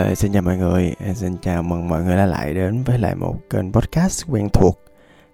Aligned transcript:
Uh, 0.00 0.18
xin 0.18 0.32
chào 0.32 0.42
mọi 0.42 0.56
người, 0.56 0.94
ờ, 1.06 1.12
xin 1.14 1.36
chào 1.42 1.62
mừng 1.62 1.88
mọi 1.88 2.02
người 2.02 2.16
đã 2.16 2.26
lại 2.26 2.54
đến 2.54 2.82
với 2.82 2.98
lại 2.98 3.14
một 3.14 3.36
kênh 3.50 3.72
podcast 3.72 4.24
quen 4.28 4.48
thuộc. 4.52 4.80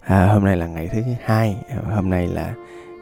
À, 0.01 0.27
hôm 0.27 0.45
nay 0.45 0.57
là 0.57 0.67
ngày 0.67 0.89
thứ 0.93 1.03
hai, 1.25 1.57
ờ, 1.69 1.95
hôm 1.95 2.11
nay 2.11 2.29
là 2.29 2.55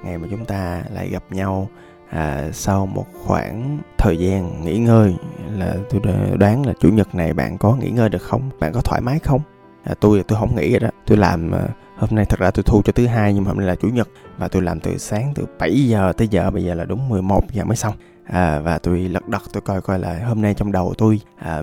ngày 0.05 0.19
mà 0.19 0.29
chúng 0.31 0.45
ta 0.45 0.83
lại 0.93 1.09
gặp 1.09 1.23
nhau 1.31 1.69
à, 2.11 2.51
sau 2.53 2.87
một 2.87 3.07
khoảng 3.27 3.79
thời 3.99 4.19
gian 4.19 4.65
nghỉ 4.65 4.79
ngơi. 4.79 5.15
Là 5.51 5.75
tôi 5.91 6.01
đoán 6.39 6.67
là 6.67 6.73
chủ 6.81 6.89
nhật 6.89 7.15
này 7.15 7.33
bạn 7.33 7.59
có 7.59 7.77
nghỉ 7.77 7.91
ngơi 7.91 8.09
được 8.09 8.23
không? 8.23 8.51
Bạn 8.61 8.73
có 8.73 8.81
thoải 8.81 9.01
mái 9.01 9.19
không? 9.19 9.41
À, 9.85 9.95
tôi 10.01 10.25
tôi 10.29 10.39
không 10.39 10.57
nghĩ 10.57 10.71
rồi 10.71 10.81
đó. 10.81 10.89
Tôi 11.07 11.19
làm 11.19 11.51
hôm 11.99 12.11
nay 12.13 12.25
thật 12.25 12.41
ra 12.41 12.51
tôi 12.51 12.63
thu 12.63 12.83
cho 12.85 12.93
thứ 12.93 13.07
hai 13.07 13.35
nhưng 13.35 13.45
mà 13.45 13.49
hôm 13.49 13.59
nay 13.59 13.67
là 13.67 13.75
chủ 13.75 13.89
nhật 13.89 14.09
và 14.39 14.49
tôi 14.49 14.63
làm 14.63 14.81
từ 14.81 14.99
sáng 14.99 15.33
từ 15.35 15.47
7 15.59 15.87
giờ 15.87 16.13
tới 16.17 16.29
giờ 16.29 16.51
bây 16.51 16.65
giờ 16.65 16.75
là 16.75 16.85
đúng 16.85 17.09
11 17.09 17.43
giờ 17.53 17.65
mới 17.65 17.77
xong 17.77 17.95
à, 18.29 18.61
và 18.61 18.79
tôi 18.79 18.99
lật 18.99 19.29
đật 19.29 19.43
tôi 19.53 19.61
coi 19.61 19.81
coi 19.81 19.99
là 19.99 20.21
hôm 20.25 20.43
nay 20.43 20.55
trong 20.55 20.73
đầu 20.73 20.95
tôi 20.99 21.21
à, 21.39 21.63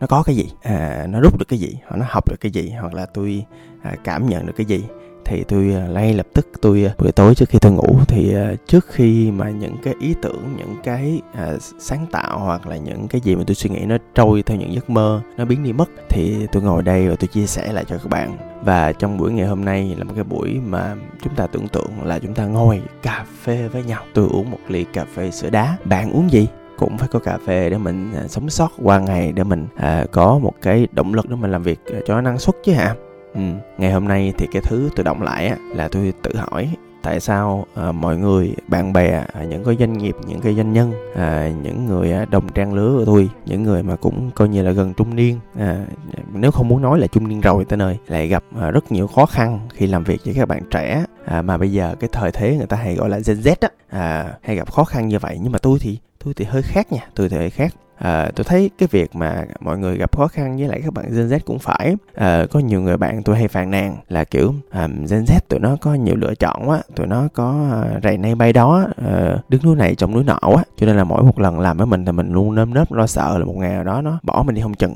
nó 0.00 0.06
có 0.06 0.22
cái 0.22 0.36
gì? 0.36 0.50
À, 0.62 1.06
nó 1.08 1.20
rút 1.20 1.38
được 1.38 1.48
cái 1.48 1.58
gì? 1.58 1.78
Hoặc 1.86 1.96
nó 1.96 2.06
học 2.08 2.28
được 2.28 2.36
cái 2.40 2.52
gì? 2.52 2.70
Hoặc 2.80 2.94
là 2.94 3.06
tôi 3.06 3.44
à, 3.82 3.96
cảm 4.04 4.26
nhận 4.26 4.46
được 4.46 4.52
cái 4.56 4.66
gì? 4.66 4.84
Thì 5.24 5.44
tôi 5.44 5.74
à, 5.74 5.86
ngay 5.86 6.14
lập 6.14 6.26
tức 6.34 6.48
tôi 6.60 6.84
à, 6.84 6.94
buổi 6.98 7.12
tối 7.12 7.34
trước 7.34 7.48
khi 7.48 7.58
tôi 7.58 7.72
ngủ 7.72 7.98
thì 8.08 8.34
à, 8.34 8.52
trước 8.66 8.86
khi 8.88 9.30
mà 9.30 9.50
những 9.50 9.76
cái 9.82 9.94
ý 10.00 10.14
tưởng 10.22 10.54
những 10.56 10.76
cái 10.84 11.20
à, 11.34 11.52
sáng 11.78 12.06
tạo 12.12 12.38
hoặc 12.38 12.66
là 12.66 12.76
những 12.76 13.08
cái 13.08 13.20
gì 13.20 13.36
mà 13.36 13.44
tôi 13.46 13.54
suy 13.54 13.70
nghĩ 13.70 13.80
nó 13.80 13.96
trôi 14.14 14.42
theo 14.42 14.58
những 14.58 14.74
giấc 14.74 14.90
mơ 14.90 15.20
nó 15.36 15.44
biến 15.44 15.62
đi 15.64 15.72
mất 15.72 15.90
thì 16.08 16.46
tôi 16.52 16.62
ngồi 16.62 16.82
đây 16.82 17.08
và 17.08 17.16
tôi 17.16 17.28
chia 17.28 17.46
sẻ 17.46 17.72
lại 17.72 17.84
cho 17.88 17.98
các 17.98 18.08
bạn. 18.08 18.36
Và 18.64 18.92
trong 18.92 19.18
buổi 19.18 19.32
ngày 19.32 19.46
hôm 19.46 19.64
nay 19.64 19.94
là 19.98 20.04
một 20.04 20.12
cái 20.14 20.24
buổi 20.24 20.60
mà 20.66 20.94
chúng 21.22 21.34
ta 21.34 21.46
tưởng 21.46 21.68
tượng 21.68 21.90
là 22.04 22.18
chúng 22.18 22.34
ta 22.34 22.46
ngồi 22.46 22.82
cà 23.02 23.24
phê 23.42 23.68
với 23.68 23.84
nhau. 23.84 24.02
Tôi 24.14 24.28
uống 24.28 24.50
một 24.50 24.58
ly 24.68 24.84
cà 24.92 25.04
phê 25.14 25.30
sữa 25.30 25.50
đá. 25.50 25.76
Bạn 25.84 26.12
uống 26.12 26.30
gì? 26.30 26.48
Cũng 26.78 26.98
phải 26.98 27.08
có 27.08 27.18
cà 27.18 27.38
phê 27.46 27.70
để 27.70 27.78
mình 27.78 28.12
sống 28.28 28.50
sót 28.50 28.72
qua 28.82 28.98
ngày 28.98 29.32
để 29.32 29.44
mình 29.44 29.66
à, 29.76 30.04
có 30.12 30.38
một 30.38 30.52
cái 30.62 30.88
động 30.92 31.14
lực 31.14 31.28
để 31.28 31.36
mình 31.36 31.52
làm 31.52 31.62
việc 31.62 31.80
cho 32.06 32.14
nó 32.14 32.20
năng 32.20 32.38
suất 32.38 32.54
chứ 32.64 32.72
hả? 32.72 32.94
Ừ. 33.34 33.40
ngày 33.78 33.92
hôm 33.92 34.08
nay 34.08 34.32
thì 34.38 34.46
cái 34.52 34.62
thứ 34.64 34.90
tôi 34.96 35.04
động 35.04 35.22
lại 35.22 35.46
á, 35.46 35.56
là 35.74 35.88
tôi 35.88 36.12
tự 36.22 36.36
hỏi 36.36 36.68
tại 37.02 37.20
sao 37.20 37.66
à, 37.74 37.92
mọi 37.92 38.16
người 38.16 38.54
bạn 38.68 38.92
bè 38.92 39.24
à, 39.32 39.44
những 39.44 39.64
cái 39.64 39.76
doanh 39.78 39.98
nghiệp 39.98 40.16
những 40.26 40.40
cái 40.40 40.54
doanh 40.54 40.72
nhân 40.72 40.92
à, 41.14 41.52
những 41.62 41.86
người 41.86 42.12
à, 42.12 42.24
đồng 42.30 42.48
trang 42.48 42.74
lứa 42.74 42.94
của 42.98 43.04
tôi 43.04 43.30
những 43.46 43.62
người 43.62 43.82
mà 43.82 43.96
cũng 43.96 44.30
coi 44.34 44.48
như 44.48 44.62
là 44.62 44.70
gần 44.70 44.94
trung 44.94 45.16
niên 45.16 45.38
à, 45.58 45.86
nếu 46.34 46.50
không 46.50 46.68
muốn 46.68 46.82
nói 46.82 46.98
là 46.98 47.06
trung 47.06 47.28
niên 47.28 47.40
rồi 47.40 47.64
tới 47.64 47.76
nơi 47.76 47.98
lại 48.08 48.28
gặp 48.28 48.44
à, 48.60 48.70
rất 48.70 48.92
nhiều 48.92 49.06
khó 49.06 49.26
khăn 49.26 49.60
khi 49.74 49.86
làm 49.86 50.04
việc 50.04 50.20
với 50.24 50.34
các 50.34 50.48
bạn 50.48 50.62
trẻ 50.70 51.04
à, 51.24 51.42
mà 51.42 51.56
bây 51.58 51.72
giờ 51.72 51.94
cái 52.00 52.10
thời 52.12 52.30
thế 52.32 52.56
người 52.56 52.66
ta 52.66 52.76
hay 52.76 52.94
gọi 52.94 53.08
là 53.08 53.18
Gen 53.26 53.36
Z 53.40 53.54
á 53.60 53.68
à, 53.88 54.34
hay 54.42 54.56
gặp 54.56 54.72
khó 54.72 54.84
khăn 54.84 55.08
như 55.08 55.18
vậy 55.18 55.38
nhưng 55.42 55.52
mà 55.52 55.58
tôi 55.58 55.78
thì 55.80 55.98
tôi 56.24 56.34
thì 56.34 56.44
hơi 56.44 56.62
khác 56.62 56.92
nha 56.92 57.08
tôi 57.14 57.28
thì 57.28 57.36
hơi 57.36 57.50
khác 57.50 57.74
à, 58.02 58.30
tôi 58.36 58.44
thấy 58.44 58.70
cái 58.78 58.88
việc 58.92 59.16
mà 59.16 59.44
mọi 59.60 59.78
người 59.78 59.96
gặp 59.96 60.16
khó 60.16 60.28
khăn 60.28 60.56
với 60.56 60.68
lại 60.68 60.80
các 60.84 60.94
bạn 60.94 61.04
Gen 61.04 61.28
Z 61.28 61.38
cũng 61.44 61.58
phải. 61.58 61.96
À, 62.14 62.46
có 62.50 62.60
nhiều 62.60 62.80
người 62.80 62.96
bạn 62.96 63.22
tôi 63.22 63.36
hay 63.36 63.48
phàn 63.48 63.70
nàn 63.70 63.96
là 64.08 64.24
kiểu 64.24 64.54
à, 64.70 64.88
Gen 65.10 65.24
Z 65.24 65.38
tụi 65.48 65.60
nó 65.60 65.76
có 65.80 65.94
nhiều 65.94 66.16
lựa 66.16 66.34
chọn 66.34 66.68
quá 66.68 66.82
tụi 66.96 67.06
nó 67.06 67.28
có 67.34 67.68
ờ, 67.70 68.00
rầy 68.02 68.18
nay 68.18 68.34
bay 68.34 68.52
đó 68.52 68.86
à, 69.06 69.36
đứng 69.48 69.62
núi 69.64 69.76
này 69.76 69.94
trong 69.94 70.12
núi 70.14 70.24
nọ 70.24 70.38
á. 70.56 70.62
Cho 70.76 70.86
nên 70.86 70.96
là 70.96 71.04
mỗi 71.04 71.22
một 71.22 71.40
lần 71.40 71.60
làm 71.60 71.76
với 71.76 71.86
mình 71.86 72.04
thì 72.04 72.12
mình 72.12 72.32
luôn 72.32 72.54
nơm 72.54 72.74
nớp 72.74 72.92
lo 72.92 73.06
sợ 73.06 73.38
là 73.38 73.44
một 73.44 73.56
ngày 73.56 73.72
nào 73.72 73.84
đó 73.84 74.02
nó 74.02 74.18
bỏ 74.22 74.42
mình 74.46 74.54
đi 74.54 74.62
không 74.62 74.74
chừng. 74.74 74.94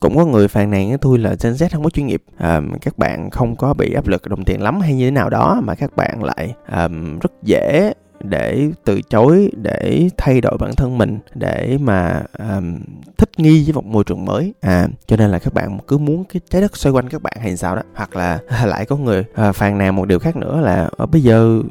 Cũng 0.00 0.16
có 0.16 0.24
người 0.24 0.48
phàn 0.48 0.70
nàn 0.70 0.88
với 0.88 0.98
tôi 0.98 1.18
là 1.18 1.34
Gen 1.42 1.52
Z 1.52 1.68
không 1.72 1.84
có 1.84 1.90
chuyên 1.90 2.06
nghiệp. 2.06 2.22
À, 2.38 2.60
các 2.80 2.98
bạn 2.98 3.30
không 3.30 3.56
có 3.56 3.74
bị 3.74 3.92
áp 3.92 4.06
lực 4.06 4.28
đồng 4.28 4.44
tiền 4.44 4.62
lắm 4.62 4.80
hay 4.80 4.94
như 4.94 5.04
thế 5.04 5.10
nào 5.10 5.30
đó 5.30 5.60
mà 5.62 5.74
các 5.74 5.96
bạn 5.96 6.24
lại 6.24 6.54
à, 6.66 6.88
rất 7.20 7.32
dễ 7.42 7.92
để 8.28 8.70
từ 8.84 9.00
chối 9.02 9.50
để 9.62 10.08
thay 10.16 10.40
đổi 10.40 10.58
bản 10.58 10.74
thân 10.76 10.98
mình 10.98 11.18
để 11.34 11.78
mà 11.80 12.22
um, 12.38 12.78
thích 13.18 13.30
nghi 13.36 13.64
với 13.64 13.72
một 13.72 13.84
môi 13.84 14.04
trường 14.04 14.24
mới. 14.24 14.54
À 14.60 14.88
cho 15.06 15.16
nên 15.16 15.30
là 15.30 15.38
các 15.38 15.54
bạn 15.54 15.78
cứ 15.88 15.98
muốn 15.98 16.24
cái 16.24 16.40
trái 16.50 16.62
đất 16.62 16.76
xoay 16.76 16.92
quanh 16.92 17.08
các 17.08 17.22
bạn 17.22 17.36
hay 17.40 17.56
sao 17.56 17.76
đó 17.76 17.82
hoặc 17.94 18.16
là 18.16 18.38
lại 18.64 18.86
có 18.86 18.96
người 18.96 19.24
à, 19.34 19.52
phàn 19.52 19.78
nàn 19.78 19.96
một 19.96 20.08
điều 20.08 20.18
khác 20.18 20.36
nữa 20.36 20.60
là 20.60 20.88
ở 20.96 21.06
bây 21.06 21.22
giờ 21.22 21.62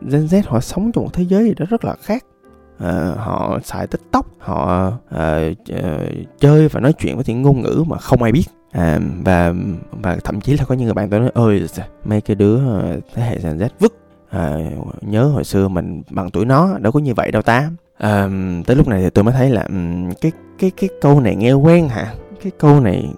Gen 0.00 0.26
Z 0.26 0.42
họ 0.46 0.60
sống 0.60 0.92
trong 0.92 1.04
một 1.04 1.10
thế 1.12 1.22
giới 1.22 1.44
gì 1.44 1.54
đó 1.58 1.66
rất 1.70 1.84
là 1.84 1.94
khác. 2.02 2.24
À, 2.78 3.12
họ 3.16 3.58
xài 3.64 3.86
tiktok 3.86 4.26
họ 4.38 4.92
à, 5.10 5.48
chơi 6.40 6.68
và 6.68 6.80
nói 6.80 6.92
chuyện 6.92 7.16
với 7.16 7.24
những 7.28 7.42
ngôn 7.42 7.62
ngữ 7.62 7.84
mà 7.86 7.98
không 7.98 8.22
ai 8.22 8.32
biết. 8.32 8.44
À, 8.72 9.00
và 9.24 9.54
và 9.90 10.16
thậm 10.24 10.40
chí 10.40 10.56
là 10.56 10.64
có 10.64 10.74
những 10.74 10.84
người 10.84 10.94
bạn 10.94 11.10
tôi 11.10 11.20
nói 11.20 11.30
ơi 11.34 11.66
mấy 12.04 12.20
cái 12.20 12.34
đứa 12.34 12.58
thế 13.14 13.22
hệ 13.22 13.38
Gen 13.42 13.58
Z 13.58 13.68
vứt 13.78 14.03
à, 14.34 14.56
nhớ 15.00 15.24
hồi 15.24 15.44
xưa 15.44 15.68
mình 15.68 16.02
bằng 16.10 16.30
tuổi 16.30 16.44
nó 16.44 16.78
đâu 16.78 16.92
có 16.92 17.00
như 17.00 17.14
vậy 17.14 17.30
đâu 17.30 17.42
ta 17.42 17.70
à, 17.98 18.28
tới 18.66 18.76
lúc 18.76 18.88
này 18.88 19.02
thì 19.02 19.10
tôi 19.10 19.24
mới 19.24 19.34
thấy 19.34 19.50
là 19.50 19.62
um, 19.62 20.12
cái 20.20 20.32
cái 20.58 20.70
cái 20.76 20.88
câu 21.00 21.20
này 21.20 21.36
nghe 21.36 21.52
quen 21.52 21.88
hả? 21.88 22.14
Cái 22.42 22.52
câu 22.58 22.80
này 22.80 23.08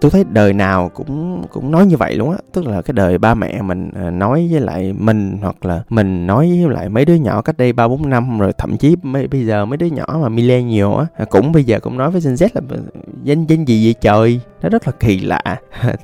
tôi 0.00 0.10
thấy 0.10 0.24
đời 0.30 0.52
nào 0.52 0.88
cũng 0.94 1.42
cũng 1.50 1.70
nói 1.70 1.86
như 1.86 1.96
vậy 1.96 2.16
luôn 2.16 2.30
á. 2.30 2.36
Tức 2.52 2.66
là 2.66 2.82
cái 2.82 2.92
đời 2.92 3.18
ba 3.18 3.34
mẹ 3.34 3.62
mình 3.62 3.90
à, 3.94 4.10
nói 4.10 4.48
với 4.50 4.60
lại 4.60 4.92
mình 4.92 5.38
hoặc 5.40 5.64
là 5.64 5.82
mình 5.88 6.26
nói 6.26 6.48
với 6.48 6.74
lại 6.74 6.88
mấy 6.88 7.04
đứa 7.04 7.14
nhỏ 7.14 7.42
cách 7.42 7.56
đây 7.56 7.72
ba 7.72 7.88
bốn 7.88 8.10
năm 8.10 8.38
rồi 8.38 8.52
thậm 8.58 8.76
chí 8.76 8.96
mấy, 9.02 9.26
bây 9.26 9.46
giờ 9.46 9.64
mấy 9.64 9.76
đứa 9.76 9.86
nhỏ 9.86 10.18
mà 10.22 10.28
millennial 10.28 10.98
á 10.98 11.06
à, 11.16 11.24
cũng 11.24 11.52
bây 11.52 11.64
giờ 11.64 11.80
cũng 11.80 11.98
nói 11.98 12.10
với 12.10 12.20
Gen 12.20 12.34
Z 12.34 12.48
là 12.54 12.60
ờ, 12.68 12.76
danh 13.22 13.46
danh 13.46 13.64
gì 13.64 13.84
vậy 13.84 13.94
trời? 14.00 14.40
Nó 14.62 14.68
rất 14.68 14.86
là 14.86 14.92
kỳ 15.00 15.18
lạ. 15.18 15.40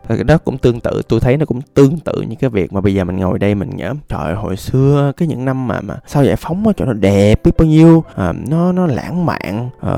Đó 0.27 0.39
cũng 0.39 0.59
tương 0.59 0.81
tự 0.81 1.03
tôi 1.09 1.21
thấy 1.21 1.37
nó 1.37 1.47
cũng 1.47 1.61
tương 1.75 1.99
tự 1.99 2.21
như 2.29 2.37
cái 2.41 2.51
việc 2.51 2.73
mà 2.73 2.81
bây 2.81 2.95
giờ 2.95 3.05
mình 3.05 3.17
ngồi 3.17 3.39
đây 3.39 3.55
mình 3.55 3.71
nhớ 3.77 3.95
trời 4.09 4.35
hồi 4.35 4.57
xưa 4.57 5.13
cái 5.17 5.29
những 5.29 5.45
năm 5.45 5.69
mà 5.69 5.81
mà 5.81 5.95
sau 6.07 6.25
giải 6.25 6.37
phóng 6.37 6.67
á 6.67 6.73
chỗ 6.77 6.85
nó 6.85 6.93
đẹp 6.93 7.41
biết 7.45 7.53
bao 7.59 7.69
nhiêu. 7.69 8.05
À, 8.15 8.33
nó 8.49 8.73
nó 8.73 8.87
lãng 8.87 9.27
mạn. 9.27 9.71
À, 9.81 9.93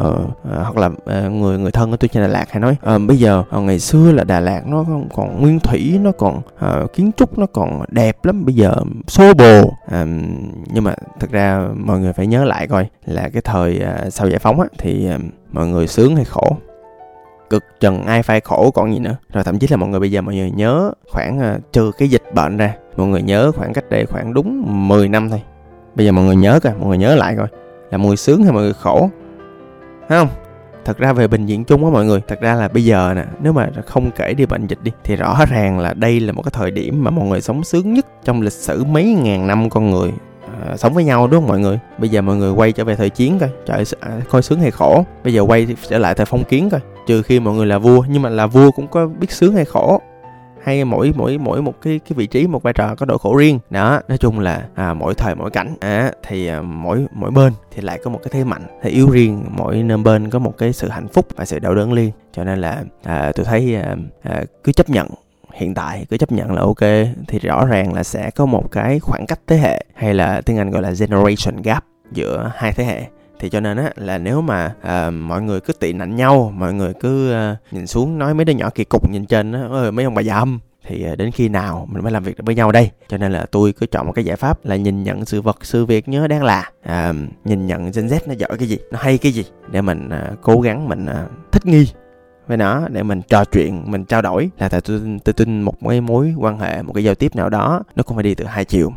à, 0.50 0.62
hoặc 0.62 0.76
là 0.76 0.90
à, 1.06 1.28
người 1.28 1.58
người 1.58 1.70
thân 1.70 1.90
của 1.90 1.96
tôi 1.96 2.08
trên 2.08 2.22
Đà 2.22 2.28
Lạt 2.28 2.44
hay 2.50 2.60
nói 2.60 2.76
à, 2.82 2.98
bây 2.98 3.18
giờ 3.18 3.44
à, 3.50 3.58
ngày 3.58 3.78
xưa 3.78 4.12
là 4.12 4.24
Đà 4.24 4.40
Lạt 4.40 4.66
nó 4.66 4.84
còn 5.14 5.40
nguyên 5.40 5.60
thủy 5.60 5.98
nó 6.02 6.12
còn 6.12 6.40
à, 6.58 6.82
kiến 6.92 7.10
trúc 7.16 7.38
nó 7.38 7.46
còn 7.46 7.82
đẹp 7.88 8.24
lắm 8.24 8.44
bây 8.44 8.54
giờ 8.54 8.74
xô 9.06 9.34
bồ. 9.34 9.74
À, 9.90 10.06
nhưng 10.66 10.84
mà 10.84 10.94
thực 11.20 11.30
ra 11.30 11.68
mọi 11.76 12.00
người 12.00 12.12
phải 12.12 12.26
nhớ 12.26 12.44
lại 12.44 12.66
coi 12.68 12.86
là 13.06 13.28
cái 13.32 13.42
thời 13.42 13.78
à, 13.78 14.10
sau 14.10 14.28
giải 14.28 14.38
phóng 14.38 14.60
á 14.60 14.66
thì 14.78 15.08
à, 15.08 15.18
mọi 15.52 15.66
người 15.66 15.86
sướng 15.86 16.16
hay 16.16 16.24
khổ 16.24 16.56
cực 17.50 17.64
trần 17.80 18.02
ai 18.02 18.22
phai 18.22 18.40
khổ 18.40 18.70
còn 18.74 18.92
gì 18.92 18.98
nữa. 18.98 19.16
Rồi 19.32 19.44
thậm 19.44 19.58
chí 19.58 19.66
là 19.70 19.76
mọi 19.76 19.88
người 19.88 20.00
bây 20.00 20.10
giờ 20.10 20.20
mọi 20.20 20.34
người 20.34 20.50
nhớ 20.50 20.92
khoảng 21.10 21.38
uh, 21.38 21.72
trừ 21.72 21.92
cái 21.98 22.08
dịch 22.08 22.22
bệnh 22.34 22.56
ra 22.56 22.74
mọi 22.96 23.06
người 23.06 23.22
nhớ 23.22 23.52
khoảng 23.56 23.72
cách 23.72 23.90
đây 23.90 24.06
khoảng 24.06 24.34
đúng 24.34 24.64
10 24.88 25.08
năm 25.08 25.30
thôi. 25.30 25.42
Bây 25.94 26.06
giờ 26.06 26.12
mọi 26.12 26.24
người 26.24 26.36
nhớ 26.36 26.60
coi 26.62 26.72
mọi 26.74 26.88
người 26.88 26.98
nhớ 26.98 27.14
lại 27.14 27.36
coi 27.36 27.46
là 27.90 27.98
mọi 27.98 28.06
người 28.06 28.16
sướng 28.16 28.42
hay 28.42 28.52
mọi 28.52 28.62
người 28.62 28.72
khổ. 28.72 29.10
Thấy 30.08 30.18
không? 30.18 30.28
Thật 30.84 30.98
ra 30.98 31.12
về 31.12 31.28
bình 31.28 31.46
diện 31.46 31.64
chung 31.64 31.84
á 31.84 31.90
mọi 31.90 32.04
người 32.04 32.20
thật 32.28 32.40
ra 32.40 32.54
là 32.54 32.68
bây 32.68 32.84
giờ 32.84 33.12
nè 33.16 33.24
nếu 33.42 33.52
mà 33.52 33.70
không 33.86 34.10
kể 34.10 34.34
đi 34.34 34.46
bệnh 34.46 34.66
dịch 34.66 34.78
đi 34.82 34.92
thì 35.04 35.16
rõ 35.16 35.44
ràng 35.48 35.78
là 35.78 35.94
đây 35.94 36.20
là 36.20 36.32
một 36.32 36.42
cái 36.42 36.52
thời 36.54 36.70
điểm 36.70 37.04
mà 37.04 37.10
mọi 37.10 37.28
người 37.28 37.40
sống 37.40 37.64
sướng 37.64 37.94
nhất 37.94 38.06
trong 38.24 38.42
lịch 38.42 38.52
sử 38.52 38.84
mấy 38.84 39.04
ngàn 39.04 39.46
năm 39.46 39.70
con 39.70 39.90
người. 39.90 40.12
À, 40.66 40.76
sống 40.76 40.94
với 40.94 41.04
nhau 41.04 41.26
đúng 41.26 41.40
không 41.40 41.48
mọi 41.48 41.60
người? 41.60 41.78
Bây 41.98 42.08
giờ 42.08 42.22
mọi 42.22 42.36
người 42.36 42.52
quay 42.52 42.72
trở 42.72 42.84
về 42.84 42.96
thời 42.96 43.10
chiến 43.10 43.38
coi 43.38 43.50
trời 43.66 43.84
à, 44.00 44.20
coi 44.30 44.42
sướng 44.42 44.60
hay 44.60 44.70
khổ. 44.70 45.04
Bây 45.24 45.34
giờ 45.34 45.40
quay 45.42 45.76
trở 45.88 45.98
lại 45.98 46.14
thời 46.14 46.26
phong 46.26 46.44
kiến 46.44 46.70
coi 46.70 46.80
trừ 47.06 47.22
khi 47.22 47.40
mọi 47.40 47.54
người 47.54 47.66
là 47.66 47.78
vua 47.78 48.04
nhưng 48.08 48.22
mà 48.22 48.28
là 48.28 48.46
vua 48.46 48.70
cũng 48.70 48.88
có 48.88 49.06
biết 49.06 49.32
sướng 49.32 49.54
hay 49.54 49.64
khổ. 49.64 50.00
Hay 50.62 50.84
mỗi 50.84 51.12
mỗi 51.16 51.38
mỗi 51.38 51.62
một 51.62 51.74
cái 51.82 52.00
cái 52.08 52.12
vị 52.16 52.26
trí 52.26 52.46
một 52.46 52.62
vai 52.62 52.72
trò 52.72 52.94
có 52.94 53.06
độ 53.06 53.18
khổ 53.18 53.36
riêng. 53.36 53.58
Đó 53.70 54.00
nói 54.08 54.18
chung 54.18 54.38
là 54.38 54.62
à, 54.74 54.94
mỗi 54.94 55.14
thời 55.14 55.34
mỗi 55.34 55.50
cảnh. 55.50 55.76
À, 55.80 56.12
thì 56.26 56.46
à, 56.46 56.62
mỗi 56.62 57.06
mỗi 57.12 57.30
bên 57.30 57.52
thì 57.70 57.82
lại 57.82 57.98
có 58.04 58.10
một 58.10 58.18
cái 58.22 58.30
thế 58.32 58.44
mạnh 58.44 58.62
thế 58.82 58.90
yếu 58.90 59.10
riêng. 59.10 59.44
Mỗi 59.48 59.76
nơi 59.76 59.98
bên 59.98 60.30
có 60.30 60.38
một 60.38 60.58
cái 60.58 60.72
sự 60.72 60.88
hạnh 60.88 61.08
phúc 61.08 61.26
và 61.36 61.44
sự 61.44 61.58
đau 61.58 61.74
đớn 61.74 61.94
riêng. 61.94 62.10
Cho 62.32 62.44
nên 62.44 62.60
là 62.60 62.82
à, 63.04 63.32
tôi 63.34 63.44
thấy 63.44 63.74
à, 63.74 63.96
à, 64.22 64.42
cứ 64.64 64.72
chấp 64.72 64.90
nhận 64.90 65.08
hiện 65.54 65.74
tại 65.74 66.06
cứ 66.10 66.16
chấp 66.16 66.32
nhận 66.32 66.52
là 66.52 66.60
ok 66.60 67.06
thì 67.28 67.38
rõ 67.38 67.66
ràng 67.66 67.94
là 67.94 68.02
sẽ 68.02 68.30
có 68.30 68.46
một 68.46 68.70
cái 68.70 68.98
khoảng 68.98 69.26
cách 69.26 69.40
thế 69.46 69.56
hệ 69.56 69.84
hay 69.94 70.14
là 70.14 70.40
tiếng 70.40 70.58
anh 70.58 70.70
gọi 70.70 70.82
là 70.82 70.92
generation 70.98 71.62
gap 71.62 71.84
giữa 72.12 72.52
hai 72.54 72.72
thế 72.72 72.84
hệ. 72.84 73.02
Thì 73.38 73.48
cho 73.48 73.60
nên 73.60 73.76
á 73.76 73.90
là 73.96 74.18
nếu 74.18 74.40
mà 74.40 74.74
à, 74.82 75.10
mọi 75.10 75.42
người 75.42 75.60
cứ 75.60 75.72
tị 75.72 75.92
nạnh 75.92 76.16
nhau 76.16 76.52
mọi 76.54 76.74
người 76.74 76.92
cứ 77.00 77.32
à, 77.32 77.56
nhìn 77.70 77.86
xuống 77.86 78.18
nói 78.18 78.34
mấy 78.34 78.44
đứa 78.44 78.52
nhỏ 78.52 78.70
kỳ 78.74 78.84
cục 78.84 79.10
nhìn 79.10 79.26
trên 79.26 79.52
á 79.52 79.60
ơi 79.70 79.92
mấy 79.92 80.04
ông 80.04 80.14
bà 80.14 80.22
già 80.22 80.44
thì 80.86 81.04
à, 81.04 81.14
đến 81.16 81.30
khi 81.30 81.48
nào 81.48 81.88
mình 81.90 82.02
mới 82.02 82.12
làm 82.12 82.24
việc 82.24 82.36
được 82.36 82.42
với 82.46 82.54
nhau 82.54 82.72
đây? 82.72 82.90
Cho 83.08 83.18
nên 83.18 83.32
là 83.32 83.46
tôi 83.50 83.72
cứ 83.72 83.86
chọn 83.86 84.06
một 84.06 84.12
cái 84.12 84.24
giải 84.24 84.36
pháp 84.36 84.64
là 84.64 84.76
nhìn 84.76 85.02
nhận 85.02 85.24
sự 85.24 85.42
vật 85.42 85.58
sự 85.62 85.86
việc 85.86 86.08
nhớ 86.08 86.26
đang 86.26 86.42
là. 86.42 86.70
À, 86.82 87.12
nhìn 87.44 87.66
nhận 87.66 87.82
Gen 87.82 88.06
Z 88.06 88.18
nó 88.26 88.34
giỏi 88.34 88.58
cái 88.58 88.68
gì 88.68 88.78
nó 88.90 88.98
hay 89.02 89.18
cái 89.18 89.32
gì 89.32 89.44
để 89.70 89.82
mình 89.82 90.08
à, 90.08 90.30
cố 90.42 90.60
gắng 90.60 90.88
mình 90.88 91.06
à, 91.06 91.26
thích 91.52 91.66
nghi 91.66 91.86
với 92.50 92.56
nó 92.56 92.88
để 92.88 93.02
mình 93.02 93.22
trò 93.22 93.44
chuyện 93.44 93.82
mình 93.86 94.04
trao 94.04 94.22
đổi 94.22 94.50
là 94.58 94.68
tại 94.68 94.80
tôi, 94.80 95.00
tôi 95.24 95.32
tin 95.32 95.62
một 95.62 95.74
cái 95.88 96.00
mối 96.00 96.34
quan 96.36 96.58
hệ 96.58 96.82
một 96.82 96.92
cái 96.92 97.04
giao 97.04 97.14
tiếp 97.14 97.36
nào 97.36 97.48
đó 97.48 97.82
nó 97.96 98.02
cũng 98.02 98.16
phải 98.16 98.24
đi 98.24 98.34
từ 98.34 98.44
hai 98.44 98.64
chiều. 98.64 98.92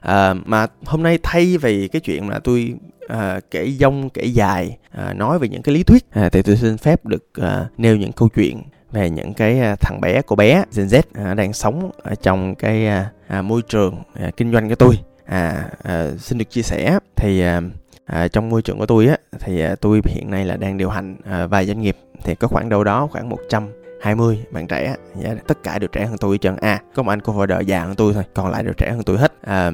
À, 0.00 0.34
mà 0.34 0.66
hôm 0.84 1.02
nay 1.02 1.18
thay 1.22 1.58
vì 1.58 1.88
cái 1.88 2.00
chuyện 2.00 2.28
là 2.28 2.38
tôi 2.38 2.74
à, 3.08 3.40
kể 3.50 3.70
dông 3.70 4.10
kể 4.10 4.24
dài 4.24 4.76
à, 4.90 5.12
nói 5.12 5.38
về 5.38 5.48
những 5.48 5.62
cái 5.62 5.74
lý 5.74 5.82
thuyết 5.82 6.10
à, 6.10 6.28
thì 6.28 6.42
tôi 6.42 6.56
xin 6.56 6.78
phép 6.78 7.06
được 7.06 7.24
à, 7.34 7.66
nêu 7.78 7.96
những 7.96 8.12
câu 8.12 8.28
chuyện 8.28 8.62
về 8.92 9.10
những 9.10 9.34
cái 9.34 9.60
à, 9.60 9.76
thằng 9.80 10.00
bé 10.00 10.22
cô 10.26 10.36
bé 10.36 10.64
Gen 10.76 10.86
Z 10.86 11.02
à, 11.14 11.34
đang 11.34 11.52
sống 11.52 11.90
ở 12.02 12.14
trong 12.14 12.54
cái 12.54 12.86
à, 12.86 13.10
à, 13.26 13.42
môi 13.42 13.62
trường 13.62 14.02
à, 14.14 14.30
kinh 14.36 14.52
doanh 14.52 14.68
của 14.68 14.74
tôi. 14.74 14.98
À, 15.26 15.68
à 15.82 16.10
xin 16.18 16.38
được 16.38 16.50
chia 16.50 16.62
sẻ. 16.62 16.98
Thì 17.16 17.40
à, 17.40 17.60
à, 18.06 18.28
trong 18.28 18.48
môi 18.48 18.62
trường 18.62 18.78
của 18.78 18.86
tôi 18.86 19.06
á 19.06 19.16
thì 19.40 19.60
à, 19.60 19.74
tôi 19.80 20.00
hiện 20.04 20.30
nay 20.30 20.44
là 20.44 20.56
đang 20.56 20.76
điều 20.76 20.90
hành 20.90 21.16
à, 21.24 21.46
vài 21.46 21.66
doanh 21.66 21.80
nghiệp. 21.80 21.96
Thì 22.24 22.34
có 22.34 22.48
khoảng 22.48 22.68
đâu 22.68 22.84
đó 22.84 23.08
khoảng 23.12 23.28
120 23.28 24.44
bạn 24.50 24.66
trẻ 24.66 24.94
dạ, 25.22 25.34
tất 25.46 25.62
cả 25.62 25.78
đều 25.78 25.88
trẻ 25.88 26.06
hơn 26.06 26.18
tôi 26.18 26.38
trơn. 26.38 26.56
À 26.56 26.82
có 26.94 27.02
một 27.02 27.10
anh 27.12 27.20
cô 27.20 27.32
vợ 27.32 27.60
già 27.60 27.84
hơn 27.84 27.94
tôi 27.94 28.14
thôi 28.14 28.24
còn 28.34 28.50
lại 28.50 28.62
đều 28.62 28.72
trẻ 28.72 28.90
hơn 28.90 29.02
tôi 29.02 29.18
hết. 29.18 29.32
À, 29.42 29.72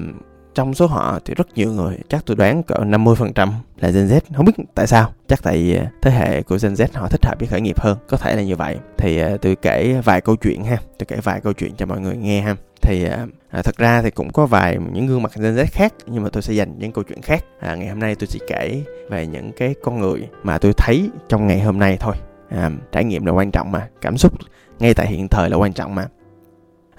trong 0.55 0.75
số 0.75 0.87
họ 0.87 1.19
thì 1.25 1.35
rất 1.35 1.47
nhiều 1.55 1.73
người 1.73 1.99
chắc 2.09 2.27
tôi 2.27 2.37
đoán 2.37 2.63
cỡ 2.63 2.75
50% 2.75 3.49
là 3.81 3.91
Gen 3.91 4.09
Z. 4.09 4.21
Không 4.37 4.47
biết 4.47 4.53
tại 4.75 4.87
sao 4.87 5.13
chắc 5.29 5.43
tại 5.43 5.77
à, 5.79 5.91
thế 6.03 6.11
hệ 6.11 6.43
của 6.43 6.59
Gen 6.63 6.73
Z 6.73 6.87
họ 6.95 7.09
thích 7.09 7.25
hợp 7.27 7.35
với 7.39 7.49
khởi 7.49 7.61
nghiệp 7.61 7.81
hơn. 7.81 7.99
Có 8.09 8.17
thể 8.17 8.37
là 8.37 8.43
như 8.43 8.57
vậy. 8.57 8.77
Thì 8.99 9.19
à, 9.19 9.37
tôi 9.43 9.57
kể 9.57 10.01
vài 10.05 10.21
câu 10.21 10.37
chuyện 10.37 10.65
ha 10.65 10.77
tôi 10.99 11.07
kể 11.07 11.17
vài 11.23 11.41
câu 11.41 11.53
chuyện 11.53 11.75
cho 11.77 11.87
mọi 11.87 12.01
người 12.01 12.17
nghe 12.17 12.41
ha 12.41 12.57
thì 12.83 13.05
à, 13.05 13.27
à, 13.51 13.63
thật 13.63 13.77
ra 13.77 14.03
thì 14.03 14.11
cũng 14.11 14.33
có 14.33 14.47
vài 14.47 14.79
những 14.93 15.07
gương 15.07 15.23
mặt 15.23 15.33
Gen 15.37 15.57
Z 15.57 15.67
khác 15.73 15.93
nhưng 16.07 16.23
mà 16.23 16.29
tôi 16.33 16.43
sẽ 16.43 16.55
dành 16.55 16.79
những 16.79 16.93
câu 16.93 17.05
chuyện 17.05 17.23
khác. 17.23 17.45
À, 17.61 17.75
ngày 17.75 17.89
hôm 17.89 17.99
nay 17.99 18.15
tôi 18.15 18.27
chỉ 18.27 18.41
kể 18.49 18.83
về 19.11 19.27
những 19.27 19.53
cái 19.57 19.75
con 19.83 20.01
người 20.01 20.29
mà 20.43 20.59
tôi 20.59 20.73
thấy 20.77 21.11
trong 21.29 21.47
ngày 21.47 21.61
hôm 21.61 21.79
nay 21.79 21.97
thôi. 22.01 22.15
À, 22.49 22.71
trải 22.93 23.05
nghiệm 23.05 23.27
là 23.27 23.33
quan 23.33 23.51
trọng 23.51 23.73
mà 23.73 23.89
cảm 24.01 24.17
xúc 24.17 24.33
ngay 24.79 24.95
tại 24.95 25.07
hiện 25.07 25.29
thời 25.29 25.51
là 25.51 25.57
quan 25.57 25.73
trọng 25.73 25.95
mà 25.95 26.09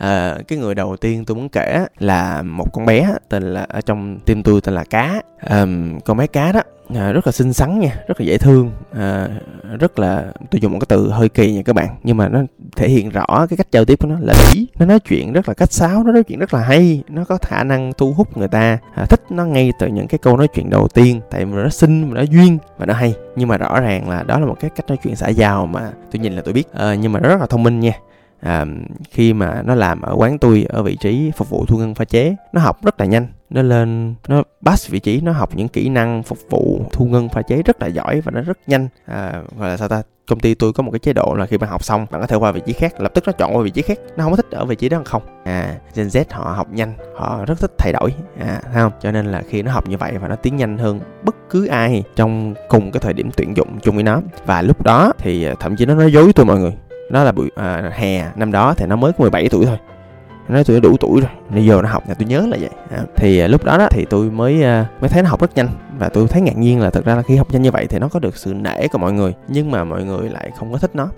à, 0.04 0.38
cái 0.48 0.60
người 0.60 0.76
đầu 0.76 0.98
tiên 0.98 1.26
tôi 1.26 1.36
muốn 1.36 1.50
kể 1.50 1.86
là 2.00 2.42
một 2.42 2.74
con 2.74 2.86
bé 2.86 3.14
tên 3.30 3.44
là 3.44 3.66
ở 3.70 3.82
trong 3.82 4.20
tim 4.26 4.44
tôi 4.44 4.62
tên 4.62 4.76
là 4.76 4.84
cá. 4.84 5.22
À, 5.40 5.66
con 6.06 6.18
bé 6.18 6.28
cá 6.28 6.52
đó 6.52 6.62
à, 6.96 7.12
rất 7.12 7.28
là 7.28 7.32
xinh 7.32 7.54
xắn 7.54 7.80
nha 7.80 7.96
rất 8.08 8.22
là 8.22 8.26
dễ 8.26 8.38
thương 8.38 8.72
à, 8.98 9.28
rất 9.80 10.00
là 10.00 10.26
tôi 10.52 10.62
dùng 10.62 10.72
một 10.72 10.80
cái 10.80 10.86
từ 10.90 11.10
hơi 11.10 11.30
kỳ 11.30 11.54
nha 11.54 11.62
các 11.66 11.76
bạn 11.76 11.88
nhưng 12.04 12.18
mà 12.18 12.30
nó 12.30 12.40
thể 12.76 12.90
hiện 12.90 13.10
rõ 13.10 13.46
cái 13.50 13.58
cách 13.58 13.68
giao 13.72 13.86
tiếp 13.86 14.00
của 14.00 14.08
nó 14.08 14.16
là 14.20 14.34
lý 14.54 14.68
nó 14.80 14.86
nói 14.86 15.00
chuyện 15.00 15.34
rất 15.34 15.48
là 15.48 15.54
cách 15.54 15.74
sáo 15.74 16.04
nó 16.04 16.12
nói 16.12 16.24
chuyện 16.24 16.40
rất 16.40 16.54
là 16.54 16.60
hay 16.60 17.04
nó 17.10 17.26
có 17.26 17.38
khả 17.42 17.64
năng 17.64 17.94
thu 17.98 18.14
hút 18.14 18.38
người 18.38 18.48
ta 18.48 18.78
à, 18.96 19.06
thích 19.06 19.22
nó 19.30 19.46
ngay 19.46 19.72
từ 19.80 19.88
những 19.88 20.08
cái 20.08 20.18
câu 20.18 20.38
nói 20.38 20.48
chuyện 20.48 20.70
đầu 20.70 20.88
tiên 20.88 21.22
tại 21.32 21.46
vì 21.46 21.52
nó 21.52 21.70
xinh 21.70 22.10
mà 22.10 22.16
nó 22.16 22.22
duyên 22.22 22.58
và 22.78 22.86
nó 22.86 22.94
hay. 22.94 23.16
Nhưng 23.36 23.48
mà 23.48 23.58
rõ 23.58 23.80
ràng 23.80 24.10
là 24.10 24.24
đó 24.24 24.40
là 24.40 24.46
một 24.46 24.56
cái 24.60 24.70
cách 24.70 24.88
nói 24.88 24.98
chuyện 25.04 25.16
xã 25.16 25.30
giao 25.30 25.66
mà 25.66 25.92
tôi 26.12 26.20
nhìn 26.20 26.34
là 26.34 26.42
tôi 26.42 26.54
biết. 26.54 26.74
À, 26.74 26.96
nhưng 26.96 27.12
mà 27.12 27.20
nó 27.20 27.30
rất 27.30 27.40
là 27.40 27.46
thông 27.46 27.64
minh 27.64 27.80
nha 27.80 27.94
à, 28.44 28.66
khi 29.12 29.34
mà 29.34 29.62
nó 29.66 29.75
làm 29.75 30.01
ở 30.01 30.16
quán 30.18 30.38
tôi 30.38 30.66
ở 30.69 30.84
vị 30.84 30.95
trí 30.95 31.31
phục 31.38 31.50
vụ 31.50 31.66
thu 31.66 31.78
ngân 31.78 31.95
pha 31.95 32.06
chế 32.06 32.36
nó 32.54 32.62
học 32.62 32.84
rất 32.84 33.00
là 33.00 33.06
nhanh. 33.06 33.28
Nó 33.50 33.62
lên 33.62 34.16
nó 34.28 34.44
pass 34.66 34.90
vị 34.90 35.00
trí 35.00 35.22
nó 35.22 35.31
học 35.31 35.50
những 35.56 35.68
kỹ 35.68 35.90
năng 35.90 36.24
phục 36.24 36.38
vụ 36.50 36.81
thu 36.92 37.06
ngân 37.06 37.30
pha 37.30 37.42
chế 37.42 37.62
rất 37.62 37.81
là 37.81 37.88
giỏi 37.88 38.22
và 38.22 38.31
nó 38.31 38.42
rất 38.42 38.57
nhanh. 38.68 38.88
À, 39.06 39.42
gọi 39.60 39.69
là 39.69 39.78
sao 39.78 39.88
ta? 39.88 40.01
Công 40.28 40.40
ty 40.40 40.54
tôi 40.56 40.74
có 40.74 40.84
một 40.84 40.92
cái 40.92 41.00
chế 41.00 41.13
độ 41.13 41.36
là 41.38 41.45
khi 41.45 41.57
bạn 41.57 41.69
học 41.69 41.84
xong 41.84 42.06
bạn 42.12 42.22
có 42.22 42.28
thể 42.28 42.36
qua 42.36 42.51
vị 42.51 42.62
trí 42.66 42.74
khác 42.74 43.01
lập 43.01 43.12
tức 43.13 43.24
nó 43.28 43.31
chọn 43.31 43.56
qua 43.56 43.63
vị 43.63 43.69
trí 43.69 43.81
khác. 43.81 44.00
Nó 44.18 44.24
không 44.24 44.34
có 44.34 44.36
thích 44.36 44.51
ở 44.51 44.66
vị 44.66 44.75
trí 44.75 44.89
đó 44.89 45.01
không. 45.06 45.22
À 45.44 45.75
Gen 45.96 46.07
Z 46.07 46.24
họ 46.30 46.51
học 46.51 46.68
nhanh 46.72 46.94
họ 47.16 47.46
rất 47.46 47.60
thích 47.60 47.72
thay 47.78 47.94
đổi. 47.94 48.13
À 48.39 48.62
thấy 48.63 48.81
không? 48.84 48.92
Cho 49.01 49.12
nên 49.12 49.25
là 49.25 49.42
khi 49.50 49.62
nó 49.62 49.72
học 49.72 49.89
như 49.89 49.98
vậy 49.98 50.13
và 50.22 50.28
nó 50.28 50.36
tiến 50.36 50.56
nhanh 50.56 50.78
hơn 50.78 51.00
bất 51.24 51.36
cứ 51.50 51.68
ai 51.68 52.04
trong 52.16 52.54
cùng 52.69 52.92
cái 52.92 53.00
thời 53.00 53.13
điểm 53.13 53.30
tuyển 53.38 53.57
dụng 53.57 53.80
chung 53.81 53.96
với 53.96 54.04
nó. 54.04 54.22
Và 54.46 54.62
lúc 54.62 54.84
đó 54.84 55.13
thì 55.18 55.44
ờ, 55.44 55.56
thậm 55.60 55.75
chí 55.75 55.86
nó 55.86 55.96
nói 55.96 56.12
dối 56.12 56.31
tôi 56.36 56.46
mọi 56.46 56.60
người 56.60 56.74
nó 57.10 57.24
là 57.24 57.32
buổi 57.32 57.50
à, 57.56 57.92
hè 57.94 58.32
năm 58.36 58.52
đó 58.52 58.74
thì 58.78 58.86
nó 58.86 58.96
mới 58.96 59.12
có 59.12 59.18
17 59.20 59.50
tuổi 59.50 59.66
thôi. 59.66 59.78
Nó 60.48 60.54
nói 60.54 60.64
tôi 60.64 60.82
đủ 60.82 60.98
tuổi 61.00 61.22
rồi 61.22 61.30
bây 61.50 61.66
giờ 61.66 61.80
nó 61.82 61.90
học. 61.90 62.04
Là 62.08 62.14
tôi 62.14 62.28
nhớ 62.28 62.46
là 62.50 62.58
vậy. 62.60 62.70
À, 62.92 63.04
thì 63.16 63.40
à, 63.40 63.48
lúc 63.48 63.64
đó 63.64 63.78
đó 63.78 63.88
thì 63.92 64.06
tôi 64.10 64.32
mới 64.32 64.64
à, 64.64 64.86
mới 65.02 65.10
thấy 65.10 65.24
nó 65.24 65.30
học 65.30 65.42
rất 65.42 65.56
nhanh. 65.56 65.68
Và 66.00 66.10
tôi 66.10 66.28
thấy 66.28 66.42
ngạc 66.42 66.58
nhiên 66.58 66.80
là 66.80 66.90
thật 66.90 67.06
ra 67.06 67.16
là 67.16 67.22
khi 67.22 67.36
học 67.36 67.48
nhanh 67.52 67.62
như 67.62 67.72
vậy 67.72 67.88
thì 67.88 68.00
nó 68.00 68.08
có 68.08 68.20
được 68.20 68.38
sự 68.38 68.54
nể 68.54 68.88
của 68.88 68.98
mọi 68.98 69.14
người 69.14 69.34
nhưng 69.48 69.72
mà 69.72 69.84
mọi 69.84 70.04
người 70.04 70.30
lại 70.30 70.52
không 70.58 70.72
có 70.72 70.78
thích 70.78 70.92
nó. 70.96 71.10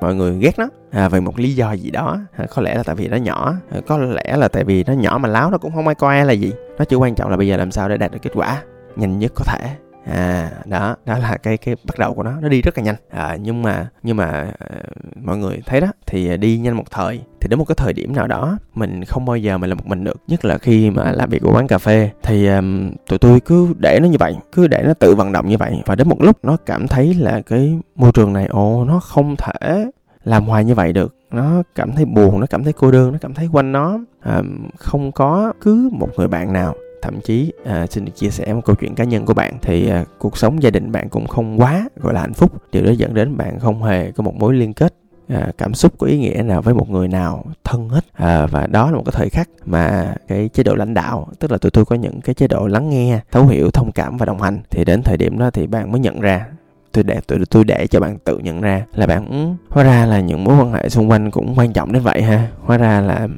Mọi 0.00 0.14
người 0.14 0.38
ghét 0.38 0.58
nó 0.58 0.68
à, 0.90 1.08
vì 1.08 1.20
một 1.20 1.38
lý 1.38 1.54
do 1.54 1.72
gì 1.72 1.90
đó. 1.90 2.18
À, 2.36 2.46
có 2.54 2.62
lẽ 2.62 2.74
là 2.74 2.82
tại 2.82 2.94
vì 2.94 3.08
nó 3.08 3.16
nhỏ. 3.16 3.54
À, 3.72 3.80
có 3.86 3.98
lẽ 3.98 4.36
là 4.36 4.48
tại 4.48 4.64
vì 4.64 4.84
nó 4.84 4.92
nhỏ 4.92 5.18
mà 5.18 5.28
láo 5.28 5.50
nó 5.50 5.58
cũng 5.58 5.72
không 5.74 5.88
ai 5.88 5.94
coi 5.94 6.24
là 6.24 6.32
gì. 6.32 6.52
Nó 6.78 6.84
chỉ 6.84 6.96
quan 6.96 7.14
trọng 7.14 7.30
là 7.30 7.36
bây 7.36 7.48
giờ 7.48 7.56
làm 7.56 7.70
sao 7.70 7.88
để 7.88 7.96
đạt 7.96 8.12
được 8.12 8.18
kết 8.22 8.30
quả 8.34 8.62
nhanh 8.96 9.18
nhất 9.18 9.32
có 9.34 9.44
thể 9.44 9.70
à 10.04 10.50
đó 10.64 10.96
đó 11.06 11.18
là 11.18 11.36
cái 11.36 11.56
cái 11.56 11.76
bắt 11.84 11.98
đầu 11.98 12.14
của 12.14 12.22
nó. 12.22 12.40
Nó 12.40 12.48
đi 12.48 12.62
rất 12.62 12.78
là 12.78 12.84
nhanh. 12.84 12.96
À, 13.10 13.36
nhưng 13.40 13.62
mà 13.62 13.88
nhưng 14.02 14.16
mà 14.16 14.26
à, 14.58 14.76
mọi 15.24 15.38
người 15.38 15.62
thấy 15.66 15.80
đó 15.80 15.88
thì 16.06 16.36
đi 16.36 16.58
nhanh 16.58 16.76
một 16.76 16.90
thời. 16.90 17.20
Thì 17.40 17.48
đến 17.48 17.58
một 17.58 17.64
cái 17.64 17.74
thời 17.78 17.92
điểm 17.92 18.16
nào 18.16 18.26
đó 18.26 18.58
mình 18.74 19.04
không 19.04 19.24
bao 19.24 19.36
giờ 19.36 19.58
mình 19.58 19.70
làm 19.70 19.78
một 19.78 19.86
mình 19.86 20.04
được. 20.04 20.16
Nhất 20.28 20.44
là 20.44 20.58
khi 20.58 20.90
mà 20.90 21.12
làm 21.12 21.30
việc 21.30 21.42
của 21.42 21.52
quán 21.52 21.66
cà 21.66 21.78
phê. 21.78 22.10
Thì 22.22 22.46
um, 22.48 22.92
tụi 23.08 23.18
tôi 23.18 23.40
cứ 23.40 23.74
để 23.78 23.98
nó 24.02 24.08
như 24.08 24.16
vậy 24.18 24.36
cứ 24.52 24.66
để 24.66 24.82
nó 24.86 24.94
tự 24.94 25.14
vận 25.14 25.32
động 25.32 25.48
như 25.48 25.56
vậy. 25.58 25.82
Và 25.86 25.94
đến 25.94 26.08
một 26.08 26.20
lúc 26.20 26.36
nó 26.42 26.56
cảm 26.66 26.88
thấy 26.88 27.14
là 27.14 27.40
cái 27.40 27.78
môi 27.96 28.12
trường 28.12 28.32
này 28.32 28.46
ồ 28.46 28.84
nó 28.84 29.00
không 29.00 29.36
thể 29.36 29.90
làm 30.24 30.44
hoài 30.44 30.64
như 30.64 30.74
vậy 30.74 30.92
được. 30.92 31.16
Nó 31.30 31.62
cảm 31.74 31.92
thấy 31.92 32.04
buồn 32.04 32.40
nó 32.40 32.46
cảm 32.46 32.64
thấy 32.64 32.72
cô 32.72 32.90
đơn 32.90 33.12
nó 33.12 33.18
cảm 33.20 33.34
thấy 33.34 33.48
quanh 33.52 33.72
nó. 33.72 33.98
À, 34.20 34.42
không 34.78 35.12
có 35.12 35.52
cứ 35.60 35.90
một 35.92 36.08
người 36.16 36.28
bạn 36.28 36.52
nào 36.52 36.74
thậm 37.02 37.20
chí 37.20 37.52
à, 37.64 37.86
xin 37.86 38.04
được 38.04 38.12
chia 38.16 38.30
sẻ 38.30 38.54
một 38.54 38.60
câu 38.64 38.76
chuyện 38.76 38.94
cá 38.94 39.04
nhân 39.04 39.26
của 39.26 39.34
bạn. 39.34 39.58
Thì 39.62 39.88
à, 39.90 40.04
cuộc 40.18 40.38
sống 40.38 40.62
gia 40.62 40.70
đình 40.70 40.92
bạn 40.92 41.08
cũng 41.08 41.26
không 41.26 41.60
quá 41.60 41.88
gọi 41.96 42.14
là 42.14 42.20
hạnh 42.20 42.34
phúc. 42.34 42.52
Điều 42.72 42.84
đó 42.84 42.90
dẫn 42.90 43.14
đến 43.14 43.36
bạn 43.36 43.58
không 43.58 43.82
hề 43.82 44.10
có 44.10 44.22
một 44.22 44.34
mối 44.34 44.54
liên 44.54 44.72
kết 44.72 44.94
à, 45.28 45.48
cảm 45.58 45.74
xúc 45.74 45.92
có 45.98 46.06
ý 46.06 46.18
nghĩa 46.18 46.42
nào 46.42 46.62
với 46.62 46.74
một 46.74 46.90
người 46.90 47.08
nào 47.08 47.44
thân 47.64 47.88
hết. 47.88 48.04
À, 48.12 48.46
và 48.46 48.66
đó 48.66 48.90
là 48.90 48.96
một 48.96 49.02
cái 49.06 49.12
thời 49.16 49.28
khắc 49.30 49.48
mà 49.64 50.14
cái 50.28 50.48
chế 50.48 50.62
độ 50.62 50.74
lãnh 50.74 50.94
đạo 50.94 51.28
tức 51.38 51.50
là 51.50 51.58
tụi 51.58 51.70
tôi 51.70 51.84
có 51.84 51.96
những 51.96 52.20
cái 52.20 52.34
chế 52.34 52.48
độ 52.48 52.66
lắng 52.66 52.90
nghe 52.90 53.20
thấu 53.30 53.46
hiểu 53.46 53.70
thông 53.70 53.92
cảm 53.92 54.16
và 54.16 54.26
đồng 54.26 54.42
hành. 54.42 54.60
Thì 54.70 54.84
đến 54.84 55.02
thời 55.02 55.16
điểm 55.16 55.38
đó 55.38 55.50
thì 55.50 55.66
bạn 55.66 55.92
mới 55.92 56.00
nhận 56.00 56.20
ra 56.20 56.46
tôi 56.92 57.04
để 57.04 57.20
tôi 57.26 57.38
tôi 57.50 57.64
để 57.64 57.86
cho 57.86 58.00
bạn 58.00 58.18
tự 58.18 58.38
nhận 58.38 58.60
ra 58.60 58.86
là 58.94 59.06
bạn 59.06 59.56
hóa 59.68 59.84
ra 59.84 60.06
là 60.06 60.20
những 60.20 60.44
mối 60.44 60.56
quan 60.60 60.72
hệ 60.72 60.88
xung 60.88 61.10
quanh 61.10 61.30
cũng 61.30 61.54
quan 61.56 61.72
trọng 61.72 61.92
đến 61.92 62.02
vậy 62.02 62.22
ha. 62.22 62.48
Hóa 62.60 62.76
ra 62.76 63.00
là 63.00 63.28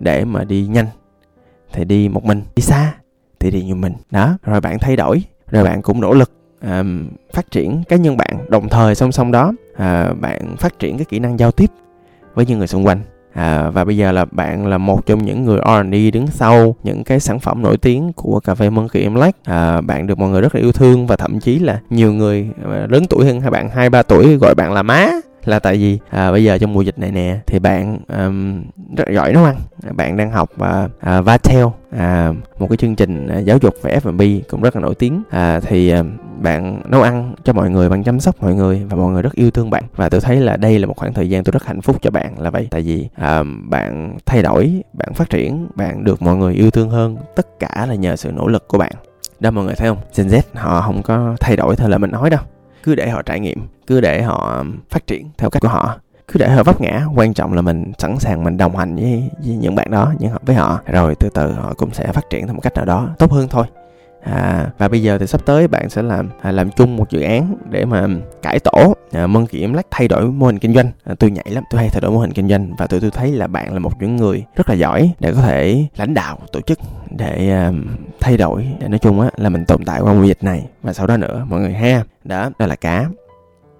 để 0.00 0.24
mà 0.24 0.44
đi 0.44 0.66
nhanh 0.66 0.86
thì 1.72 1.84
đi 1.84 2.08
một 2.08 2.24
mình 2.24 2.42
đi 2.56 2.62
xa 2.62 2.94
thì 3.44 3.50
đi 3.50 3.62
như 3.62 3.74
mình. 3.74 3.92
Đó 4.10 4.38
rồi 4.44 4.60
bạn 4.60 4.78
thay 4.78 4.96
đổi 4.96 5.22
rồi 5.50 5.64
bạn 5.64 5.82
cũng 5.82 6.00
nỗ 6.00 6.14
lực 6.14 6.30
à, 6.60 6.84
phát 7.32 7.50
triển 7.50 7.82
cá 7.88 7.96
nhân 7.96 8.16
bạn 8.16 8.36
đồng 8.48 8.68
thời 8.68 8.94
song 8.94 9.12
song 9.12 9.32
đó. 9.32 9.52
À, 9.76 10.12
bạn 10.20 10.56
phát 10.56 10.78
triển 10.78 10.98
cái 10.98 11.04
kỹ 11.04 11.18
năng 11.18 11.38
giao 11.38 11.50
tiếp 11.50 11.70
với 12.34 12.46
những 12.46 12.58
người 12.58 12.66
xung 12.66 12.86
quanh. 12.86 13.00
À, 13.32 13.70
và 13.70 13.84
bây 13.84 13.96
giờ 13.96 14.12
là 14.12 14.24
bạn 14.24 14.66
là 14.66 14.78
một 14.78 15.06
trong 15.06 15.24
những 15.24 15.44
người 15.44 15.58
R&D 15.58 16.14
đứng 16.14 16.26
sau 16.26 16.76
những 16.82 17.04
cái 17.04 17.20
sản 17.20 17.40
phẩm 17.40 17.62
nổi 17.62 17.76
tiếng 17.76 18.12
của 18.12 18.40
cà 18.40 18.54
phê 18.54 18.70
Monkey 18.70 19.02
Emlac 19.02 19.36
à, 19.44 19.80
bạn 19.80 20.06
được 20.06 20.18
mọi 20.18 20.30
người 20.30 20.40
rất 20.40 20.54
là 20.54 20.60
yêu 20.60 20.72
thương 20.72 21.06
và 21.06 21.16
thậm 21.16 21.40
chí 21.40 21.58
là 21.58 21.80
nhiều 21.90 22.12
người 22.12 22.48
à, 22.64 22.86
lớn 22.88 23.04
tuổi 23.10 23.26
hơn 23.26 23.40
hai 23.40 23.50
bạn 23.50 23.68
hai 23.68 23.90
ba 23.90 24.02
tuổi 24.02 24.36
gọi 24.36 24.54
bạn 24.54 24.72
là 24.72 24.82
má 24.82 25.10
là 25.48 25.58
tại 25.58 25.76
vì 25.76 25.98
à, 26.10 26.30
bây 26.30 26.44
giờ 26.44 26.58
trong 26.58 26.72
mùa 26.72 26.82
dịch 26.82 26.98
này 26.98 27.10
nè 27.10 27.38
thì 27.46 27.58
bạn 27.58 27.98
um, 28.08 28.62
rất 28.96 29.04
giỏi 29.14 29.32
nấu 29.32 29.44
ăn 29.44 29.56
bạn 29.92 30.16
đang 30.16 30.30
học 30.30 30.50
uh, 30.54 30.90
uh, 31.18 31.24
Vatel 31.24 31.64
à, 31.96 32.32
một 32.58 32.66
cái 32.70 32.76
chương 32.76 32.96
trình 32.96 33.28
à, 33.28 33.38
giáo 33.38 33.58
dục 33.58 33.74
về 33.82 33.98
F&B 34.02 34.48
cũng 34.48 34.62
rất 34.62 34.76
là 34.76 34.82
nổi 34.82 34.94
tiếng. 34.94 35.22
À, 35.30 35.60
thì 35.60 35.90
à, 35.90 36.02
bạn 36.40 36.82
nấu 36.84 37.02
ăn 37.02 37.34
cho 37.44 37.52
mọi 37.52 37.70
người 37.70 37.88
bạn 37.88 38.04
chăm 38.04 38.20
sóc 38.20 38.42
mọi 38.42 38.54
người 38.54 38.84
và 38.90 38.96
mọi 38.96 39.12
người 39.12 39.22
rất 39.22 39.32
yêu 39.34 39.50
thương 39.50 39.70
bạn. 39.70 39.84
Và 39.96 40.08
tôi 40.08 40.20
thấy 40.20 40.36
là 40.36 40.56
đây 40.56 40.78
là 40.78 40.86
một 40.86 40.96
khoảng 40.96 41.12
thời 41.12 41.30
gian 41.30 41.44
tôi 41.44 41.52
rất 41.52 41.64
hạnh 41.64 41.80
phúc 41.80 41.96
cho 42.02 42.10
bạn 42.10 42.38
là 42.38 42.50
vậy. 42.50 42.68
Tại 42.70 42.82
vì 42.82 43.08
à, 43.14 43.42
bạn 43.62 44.18
thay 44.26 44.42
đổi 44.42 44.82
bạn 44.92 45.14
phát 45.14 45.30
triển 45.30 45.68
bạn 45.74 46.04
được 46.04 46.22
mọi 46.22 46.36
người 46.36 46.54
yêu 46.54 46.70
thương 46.70 46.90
hơn. 46.90 47.16
Tất 47.36 47.58
cả 47.58 47.86
là 47.88 47.94
nhờ 47.94 48.16
sự 48.16 48.32
nỗ 48.32 48.48
lực 48.48 48.68
của 48.68 48.78
bạn. 48.78 48.92
Đó 49.40 49.50
mọi 49.50 49.64
người 49.64 49.74
thấy 49.74 49.88
không? 49.88 49.98
Gen 50.16 50.28
Z 50.28 50.40
họ 50.54 50.80
không 50.80 51.02
có 51.02 51.36
thay 51.40 51.56
đổi 51.56 51.76
theo 51.76 51.88
lời 51.88 51.98
mình 51.98 52.10
nói 52.10 52.30
đâu 52.30 52.40
cứ 52.84 52.94
để 52.94 53.08
họ 53.08 53.22
trải 53.22 53.40
nghiệm 53.40 53.66
cứ 53.86 54.00
để 54.00 54.22
họ 54.22 54.56
um, 54.58 54.76
phát 54.90 55.06
triển 55.06 55.28
theo 55.38 55.50
cách 55.50 55.62
của 55.62 55.68
họ. 55.68 55.98
Cứ 56.28 56.38
để 56.38 56.48
họ 56.48 56.62
vấp 56.62 56.80
ngã 56.80 57.06
quan 57.16 57.34
trọng 57.34 57.52
là 57.52 57.62
mình 57.62 57.92
sẵn 57.98 58.18
sàng 58.18 58.44
mình 58.44 58.56
đồng 58.56 58.76
hành 58.76 58.96
với, 58.96 59.30
với 59.44 59.56
những 59.56 59.74
bạn 59.74 59.90
đó 59.90 60.12
những 60.18 60.32
với 60.42 60.56
họ. 60.56 60.80
Rồi 60.86 61.14
từ 61.14 61.28
từ 61.34 61.52
họ 61.52 61.74
cũng 61.76 61.90
sẽ 61.92 62.12
phát 62.12 62.30
triển 62.30 62.46
theo 62.46 62.54
một 62.54 62.60
cách 62.62 62.74
nào 62.74 62.84
đó 62.84 63.08
tốt 63.18 63.32
hơn 63.32 63.48
thôi 63.50 63.64
à, 64.24 64.66
và 64.78 64.88
bây 64.88 65.02
giờ 65.02 65.18
thì 65.18 65.26
sắp 65.26 65.46
tới 65.46 65.68
bạn 65.68 65.90
sẽ 65.90 66.02
làm 66.02 66.30
à, 66.42 66.52
làm 66.52 66.70
chung 66.70 66.96
một 66.96 67.10
dự 67.10 67.20
án 67.20 67.56
để 67.70 67.84
mà 67.84 68.06
cải 68.42 68.58
tổ 68.58 68.94
à, 69.12 69.26
mân 69.26 69.46
kiểm 69.46 69.72
Lách 69.72 69.86
thay 69.90 70.08
đổi 70.08 70.26
mô 70.26 70.46
hình 70.46 70.58
kinh 70.58 70.74
doanh. 70.74 70.90
À, 71.04 71.14
tôi 71.18 71.30
nhảy 71.30 71.46
lắm 71.48 71.64
tôi 71.70 71.80
hay 71.80 71.88
thay 71.92 72.00
đổi 72.00 72.10
mô 72.10 72.18
hình 72.18 72.32
kinh 72.32 72.48
doanh 72.48 72.74
và 72.78 72.86
tôi 72.86 73.00
tôi 73.00 73.10
thấy 73.10 73.32
là 73.32 73.46
bạn 73.46 73.72
là 73.72 73.78
một 73.78 73.92
những 74.00 74.16
người 74.16 74.44
rất 74.56 74.68
là 74.68 74.74
giỏi 74.74 75.12
để 75.20 75.32
có 75.32 75.40
thể 75.40 75.86
lãnh 75.96 76.14
đạo 76.14 76.38
tổ 76.52 76.60
chức 76.60 76.78
để 77.10 77.50
à, 77.50 77.72
thay 78.20 78.36
đổi. 78.36 78.66
Để 78.80 78.88
nói 78.88 78.98
chung 78.98 79.20
á 79.20 79.30
là 79.36 79.48
mình 79.48 79.64
tồn 79.64 79.84
tại 79.84 80.00
qua 80.00 80.12
mùa 80.12 80.24
dịch 80.24 80.42
này. 80.42 80.66
Và 80.82 80.92
sau 80.92 81.06
đó 81.06 81.16
nữa 81.16 81.46
mọi 81.48 81.60
người 81.60 81.72
ha 81.72 82.02
đó 82.24 82.50
đó 82.58 82.66
là 82.66 82.76
cá. 82.76 83.06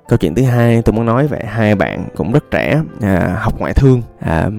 Câu 0.08 0.16
chuyện 0.16 0.34
thứ 0.34 0.42
hai 0.42 0.82
tôi 0.82 0.92
muốn 0.92 1.06
nói 1.06 1.26
về 1.26 1.38
hai 1.46 1.74
bạn 1.74 2.06
cũng 2.16 2.32
rất 2.32 2.44
trẻ 2.50 2.82
à, 3.00 3.36
học 3.40 3.58
ngoại 3.58 3.72
thương 3.72 4.02
à, 4.20 4.50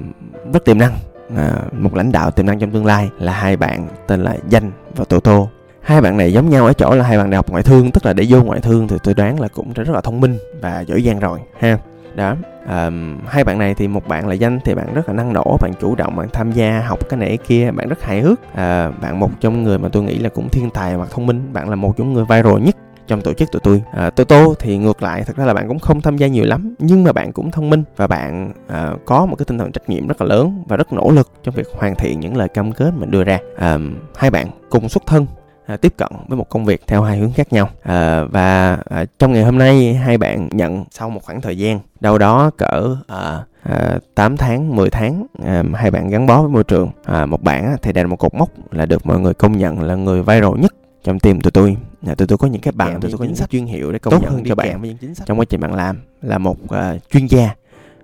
rất 0.53 0.65
tiềm 0.65 0.77
năng. 0.77 0.93
À, 1.37 1.51
một 1.71 1.95
lãnh 1.95 2.11
đạo 2.11 2.31
tiềm 2.31 2.45
năng 2.45 2.59
trong 2.59 2.71
tương 2.71 2.85
lai 2.85 3.09
là 3.19 3.31
hai 3.31 3.57
bạn 3.57 3.87
tên 4.07 4.23
là 4.23 4.37
danh 4.49 4.71
và 4.95 5.05
tô 5.09 5.19
tô 5.19 5.49
hai 5.85 6.01
bạn 6.01 6.17
này 6.17 6.33
giống 6.33 6.49
nhau 6.49 6.65
ở 6.65 6.73
chỗ 6.73 6.95
là 6.95 7.03
hai 7.03 7.17
bạn 7.17 7.29
đại 7.29 7.35
học 7.35 7.49
ngoại 7.49 7.63
thương 7.63 7.91
tức 7.91 8.05
là 8.05 8.13
để 8.13 8.25
vô 8.29 8.43
ngoại 8.43 8.59
thương 8.59 8.87
thì 8.87 8.95
tôi 9.03 9.13
đoán 9.13 9.39
là 9.39 9.47
cũng 9.47 9.73
rất 9.73 9.89
là 9.89 10.01
thông 10.01 10.21
minh 10.21 10.37
và 10.61 10.81
giỏi 10.81 11.01
giang 11.01 11.19
rồi 11.19 11.39
ha. 11.59 11.77
Đó 12.15 12.35
um, 12.67 13.19
hai 13.27 13.43
bạn 13.43 13.59
này 13.59 13.73
thì 13.73 13.87
một 13.87 14.07
bạn 14.07 14.27
là 14.27 14.33
danh 14.33 14.59
thì 14.65 14.75
bạn 14.75 14.93
rất 14.93 15.09
là 15.09 15.13
năng 15.13 15.33
nổ 15.33 15.57
bạn 15.61 15.71
chủ 15.81 15.95
động 15.95 16.15
bạn 16.15 16.27
tham 16.33 16.51
gia 16.51 16.83
học 16.87 16.99
cái 17.09 17.19
này 17.19 17.27
cái 17.29 17.37
kia 17.37 17.71
bạn 17.71 17.89
rất 17.89 18.03
hài 18.03 18.21
hước. 18.21 18.39
À, 18.53 18.91
bạn 19.01 19.19
một 19.19 19.31
trong 19.41 19.63
người 19.63 19.77
mà 19.77 19.89
tôi 19.89 20.03
nghĩ 20.03 20.17
là 20.17 20.29
cũng 20.29 20.49
thiên 20.49 20.69
tài 20.69 20.97
và 20.97 21.05
thông 21.05 21.25
minh 21.25 21.53
bạn 21.53 21.69
là 21.69 21.75
một 21.75 21.97
trong 21.97 22.13
người 22.13 22.25
viral 22.29 22.61
nhất 22.61 22.75
trong 23.07 23.21
tổ 23.21 23.33
chức 23.33 23.51
tụi 23.51 23.59
tôi. 23.59 23.81
À, 23.91 24.09
tô 24.09 24.53
thì 24.59 24.77
ngược 24.77 25.03
lại 25.03 25.23
thật 25.23 25.37
ra 25.37 25.45
là 25.45 25.53
bạn 25.53 25.67
cũng 25.67 25.79
không 25.79 26.01
tham 26.01 26.17
gia 26.17 26.27
nhiều 26.27 26.45
lắm 26.45 26.75
nhưng 26.79 27.03
mà 27.03 27.11
bạn 27.11 27.31
cũng 27.31 27.51
thông 27.51 27.69
minh 27.69 27.83
và 27.97 28.07
bạn 28.07 28.53
à, 28.67 28.91
có 29.05 29.25
một 29.25 29.35
cái 29.35 29.45
tinh 29.45 29.57
thần 29.57 29.71
trách 29.71 29.89
nhiệm 29.89 30.07
rất 30.07 30.21
là 30.21 30.27
lớn 30.27 30.63
và 30.67 30.77
rất 30.77 30.93
nỗ 30.93 31.11
lực 31.11 31.31
trong 31.43 31.55
việc 31.55 31.67
hoàn 31.73 31.95
thiện 31.95 32.19
những 32.19 32.37
lời 32.37 32.49
cam 32.49 32.71
kết 32.71 32.91
mình 32.97 33.11
đưa 33.11 33.23
ra. 33.23 33.39
À, 33.57 33.77
hai 34.15 34.31
bạn 34.31 34.47
cùng 34.69 34.89
xuất 34.89 35.03
thân 35.07 35.25
à, 35.65 35.77
tiếp 35.77 35.93
cận 35.97 36.09
với 36.27 36.37
một 36.37 36.49
công 36.49 36.65
việc 36.65 36.81
theo 36.87 37.01
hai 37.01 37.17
hướng 37.17 37.31
khác 37.31 37.53
nhau. 37.53 37.69
À, 37.83 38.23
và 38.23 38.77
à, 38.89 39.05
trong 39.19 39.33
ngày 39.33 39.43
hôm 39.43 39.57
nay 39.57 39.93
hai 39.93 40.17
bạn 40.17 40.49
nhận 40.51 40.85
sau 40.91 41.09
một 41.09 41.23
khoảng 41.23 41.41
thời 41.41 41.57
gian 41.57 41.79
đâu 41.99 42.17
đó 42.17 42.51
cỡ 42.57 42.95
à, 43.07 43.43
à, 43.63 43.99
8 44.15 44.37
tháng 44.37 44.75
10 44.75 44.89
tháng 44.89 45.25
à, 45.45 45.63
hai 45.73 45.91
bạn 45.91 46.09
gắn 46.09 46.25
bó 46.25 46.41
với 46.41 46.49
môi 46.49 46.63
trường. 46.63 46.89
À, 47.05 47.25
một 47.25 47.43
bạn 47.43 47.75
thì 47.81 47.93
đạt 47.93 48.05
một 48.07 48.15
cột 48.15 48.33
mốc 48.33 48.49
là 48.71 48.85
được 48.85 49.05
mọi 49.05 49.19
người 49.19 49.33
công 49.33 49.57
nhận 49.57 49.81
là 49.81 49.95
người 49.95 50.23
viral 50.23 50.59
nhất 50.59 50.75
trong 51.03 51.19
team 51.19 51.41
tụi 51.41 51.51
tôi. 51.51 51.77
À, 52.07 52.15
tụi 52.15 52.27
tôi 52.27 52.37
có 52.37 52.47
những 52.47 52.61
cái 52.61 52.71
bạn 52.71 53.01
tụi 53.01 53.11
tôi 53.11 53.17
có 53.17 53.25
những 53.25 53.35
sách 53.35 53.49
chuyên 53.49 53.65
hiệu 53.65 53.91
để 53.91 53.99
công 53.99 54.21
nhận 54.21 54.43
cho 54.45 54.55
bạn. 54.55 54.81
với 54.81 54.89
những 54.89 54.97
chính 54.97 55.15
sách. 55.15 55.27
Trong 55.27 55.39
quá 55.39 55.45
trình 55.45 55.59
bạn 55.59 55.73
làm 55.73 56.01
là 56.21 56.37
một 56.37 56.57
uh, 56.63 57.09
chuyên 57.11 57.25
gia 57.25 57.49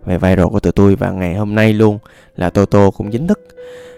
về 0.06 0.18
viral 0.18 0.46
của 0.46 0.60
tụi 0.60 0.72
tôi 0.72 0.96
và 0.96 1.12
ngày 1.12 1.36
hôm 1.36 1.56
nay 1.56 1.74
luôn 1.74 2.00
là 2.36 2.50
Toto 2.50 2.92
cũng 2.92 3.12
chính 3.12 3.28
thức 3.28 3.48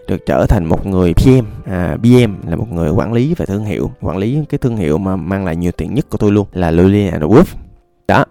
được 0.08 0.26
trở 0.26 0.46
thành 0.46 0.66
một 0.66 0.86
người 0.86 1.14
PM 1.14 1.46
à, 1.66 1.98
PM 2.04 2.50
là 2.50 2.56
một 2.56 2.72
người 2.72 2.90
quản 2.90 3.14
lý 3.14 3.34
về 3.38 3.46
thương 3.46 3.66
hiệu. 3.66 3.92
Quản 4.02 4.18
lý 4.18 4.40
cái 4.50 4.58
thương 4.58 4.78
hiệu 4.78 4.98
mà 4.98 5.16
mang 5.16 5.46
lại 5.46 5.56
nhiều 5.56 5.72
tiền 5.72 5.94
nhất 5.94 6.06
của 6.10 6.18
tôi 6.18 6.32
luôn 6.32 6.48
là 6.54 6.72
Lily 6.72 7.08
and 7.08 7.24
Wolf. 7.24 7.46
Đó 8.08 8.26